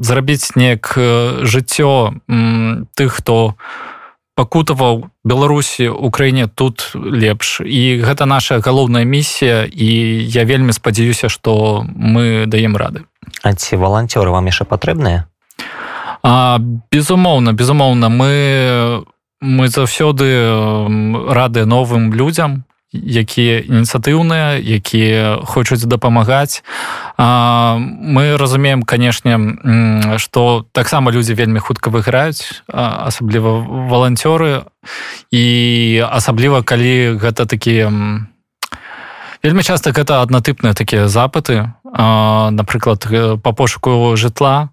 зрабіць 0.02 0.56
неяк 0.56 0.94
жыццё 1.44 2.14
тых 2.96 3.10
хто 3.20 3.56
пакутаваў 4.38 5.10
беларусі 5.26 5.90
украіне 5.90 6.46
тут 6.48 6.94
лепш. 6.94 7.62
І 7.66 8.06
гэта 8.06 8.30
наша 8.30 8.62
галоўная 8.62 9.04
місія 9.04 9.66
і 9.66 9.90
я 10.30 10.46
вельмі 10.46 10.74
спадзяюся 10.74 11.30
што 11.30 11.82
мы 11.84 12.46
даем 12.46 12.78
рады. 12.78 13.10
А 13.42 13.54
ці 13.58 13.76
валанцёры 13.82 14.30
вам 14.30 14.46
яшчэ 14.46 14.70
патрэбныя? 14.70 15.26
Безумоўна 16.92 17.54
безумоўна. 17.54 18.10
Мы 18.10 19.04
мы 19.42 19.68
заўсёды 19.68 20.26
рады 21.34 21.66
новым 21.66 22.14
людзям 22.14 22.64
якія 23.04 23.62
ініцыятыўныя 23.66 24.58
якія 24.58 25.44
хочуць 25.46 25.86
дапамагаць. 25.86 26.64
Мы 27.18 28.38
разумеем 28.38 28.84
канешне 28.84 29.38
што 30.18 30.66
таксама 30.72 31.12
людзі 31.12 31.34
вельмі 31.34 31.60
хутка 31.60 31.90
выйграюць 31.90 32.64
асабліва 32.68 33.62
валанцёры. 33.92 34.66
І 35.32 35.46
асабліва 36.08 36.64
калі 36.64 37.20
гэта 37.22 37.46
такія 37.46 37.92
вельмі 39.43 39.63
часта 39.63 39.91
гэта 39.91 40.23
аднатыпныя 40.23 40.75
такія 40.75 41.09
запыты 41.09 41.75
напрыклад 41.93 43.05
по 43.43 43.53
пошуку 43.53 44.17
жытла 44.17 44.71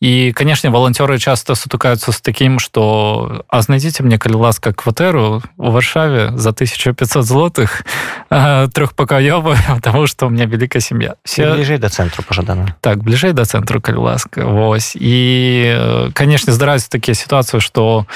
і 0.00 0.32
канешне 0.32 0.70
валанцёры 0.70 1.18
часто 1.18 1.52
сутыкаюцца 1.52 2.12
з 2.12 2.20
такім 2.22 2.58
что 2.58 3.44
а 3.48 3.60
знайдзіце 3.60 4.02
мне 4.02 4.16
калі 4.16 4.40
ласка 4.40 4.72
кватэру 4.72 5.42
у 5.58 5.70
варшаве 5.70 6.32
за 6.38 6.50
1500 6.50 7.26
злотых 7.26 7.84
трехпакаёвую 8.30 9.58
потому 9.68 10.06
что 10.06 10.26
у 10.26 10.30
меня 10.30 10.46
великая 10.46 10.80
сем'я 10.80 11.16
все 11.24 11.52
бліжэй 11.52 11.78
да 11.78 11.88
цэнтру 11.88 12.24
пожадана 12.24 12.74
так 12.80 13.02
бліжэй 13.02 13.32
да 13.32 13.44
цэнтру 13.44 13.80
калі 13.80 13.98
ласка 13.98 14.46
Вось 14.46 14.96
і 14.96 16.10
канешне 16.14 16.52
здараюцца 16.52 16.88
такія 16.88 17.14
сітуацыі 17.14 17.60
што 17.60 18.06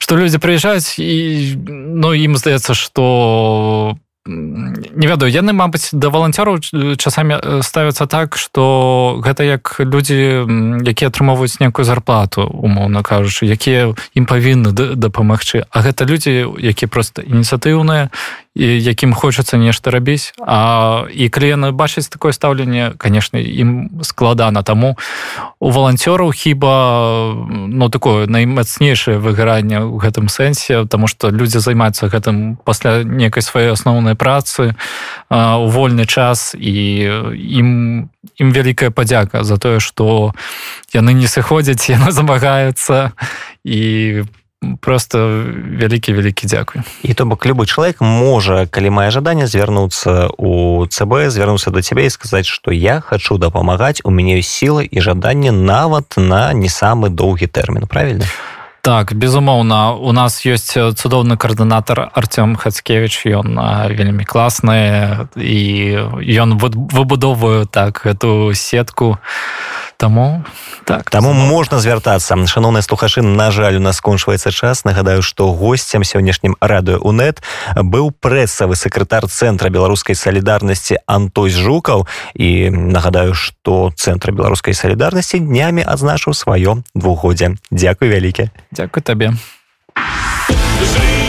што 0.00 0.16
людзі 0.16 0.42
прыязджаюць 0.42 0.98
і 0.98 1.54
ну 2.02 2.10
ім 2.16 2.34
здаецца 2.34 2.74
што 2.74 3.94
не 4.25 5.07
ведаю 5.07 5.29
яны 5.29 5.53
мабыць 5.53 5.93
да 5.93 6.09
валанцёраў 6.09 6.57
часамі 6.97 7.61
ставяцца 7.61 8.09
так 8.09 8.37
што 8.41 9.21
гэта 9.21 9.45
як 9.45 9.77
людзі 9.77 10.49
якія 10.81 11.13
атрымоўваюць 11.13 11.61
некую 11.61 11.85
зарплату 11.85 12.49
умоўна 12.49 13.05
кажучы 13.05 13.45
якія 13.45 13.93
ім 14.17 14.25
павінны 14.25 14.73
дапамагчы. 14.73 15.69
А 15.69 15.81
гэта 15.85 16.09
людзі 16.09 16.57
якія 16.57 16.89
проста 16.89 17.21
ініцыятыўныя 17.21 18.09
якім 18.55 19.13
хочацца 19.13 19.57
нешта 19.57 19.91
рабіць. 19.91 20.33
А 20.39 21.05
і 21.11 21.27
калі 21.29 21.47
яны 21.47 21.71
бачаць 21.71 22.07
такое 22.07 22.31
стаўленне 22.31 22.95
конечно 22.97 23.37
ім 23.37 23.99
складана. 24.01 24.63
Таму 24.63 24.95
у 25.59 25.69
валанцёраў 25.69 26.31
хіба 26.31 27.35
ну 27.51 27.89
такое 27.89 28.27
наймацнейшае 28.27 29.19
выгаранне 29.19 29.83
ў 29.83 29.99
гэтым 29.99 30.31
сэнсе 30.31 30.87
тому 30.87 31.07
что 31.07 31.29
людзі 31.29 31.59
займаюцца 31.59 32.07
гэтым 32.07 32.55
пасля 32.63 33.03
некай 33.03 33.43
сваёй 33.43 33.75
асноўнай 33.75 34.15
працы 34.15 34.75
у 35.29 35.67
вольны 35.67 36.07
час. 36.07 36.55
І 36.55 37.35
ім 37.35 38.09
ім 38.39 38.49
вялікая 38.51 38.89
падзяка 38.89 39.43
за 39.43 39.57
тое 39.57 39.79
что 39.79 40.31
яны 40.95 41.11
не 41.11 41.27
сыходзяць 41.27 41.91
яны 41.91 42.11
замагаюцца 42.15 43.11
і 43.67 44.23
по 44.23 44.44
просто 44.81 45.45
вялікі 45.81 46.13
вялікі 46.13 46.47
дзякуй 46.47 46.81
і 47.03 47.13
то 47.13 47.25
бок 47.25 47.45
любы 47.45 47.65
чалавек 47.65 48.01
можа 48.01 48.65
калі 48.65 48.89
мае 48.89 49.11
жаданне 49.11 49.47
звярнуцца 49.47 50.29
у 50.37 50.85
цб 50.87 51.29
звярнуцца 51.29 51.71
да 51.71 51.81
цябе 51.81 52.05
і 52.05 52.13
сказаць 52.13 52.49
што 52.49 52.71
я 52.71 52.99
хачу 53.01 53.37
дапамагаць 53.37 54.01
у 54.03 54.11
мяне 54.11 54.41
сілы 54.41 54.87
і 54.89 55.01
жаданне 55.01 55.51
нават 55.51 56.17
на 56.17 56.53
не 56.53 56.69
самы 56.69 57.09
доўгі 57.09 57.47
тэрмін 57.47 57.87
правильно 57.87 58.25
так 58.85 59.15
безумоўна. 59.17 59.97
У 59.97 60.13
нас 60.13 60.45
ёсць 60.45 60.77
цудоўны 60.77 61.41
каардынатар 61.41 62.13
артём 62.13 62.53
хацкевич 62.53 63.25
ён 63.25 63.57
вельмі 63.89 64.21
класны 64.29 65.25
і 65.33 65.61
ён 66.21 66.61
выбудоўваю 66.61 67.65
так 67.65 68.05
эту 68.05 68.53
сетку 68.53 69.17
таму 69.97 70.43
так 70.85 71.09
таму 71.09 71.33
можна 71.33 71.79
звяртацца. 71.79 72.35
Шаноўныя 72.45 72.81
слухашы 72.81 73.21
на 73.21 73.51
жаль 73.51 73.77
у 73.77 73.83
нас 73.83 73.97
скончваецца 73.97 74.51
час. 74.51 74.85
Нагадаю 74.85 75.21
што 75.21 75.51
гостцем 75.53 76.03
сённяшнім 76.03 76.55
радыё 76.61 76.99
унет 76.99 77.41
быў 77.75 78.11
прэсавы 78.11 78.75
сакратар 78.75 79.27
цэнтра 79.27 79.69
беларускай 79.69 80.15
салідарнасці 80.15 81.01
Антой 81.07 81.49
жукаў. 81.49 82.07
І 82.35 82.69
нагадаю 82.69 83.33
што 83.33 83.91
цэнтр 83.95 84.31
беларускай 84.31 84.73
салідарнасці 84.73 85.39
днямі 85.39 85.83
адзначыў 85.83 86.33
сваё 86.33 86.83
двухгоддзе 86.93 87.55
Дякуй 87.71 88.09
вялікі. 88.09 88.49
Дякуй 88.71 89.03
табе. 89.03 89.33
Жыве! 90.81 91.24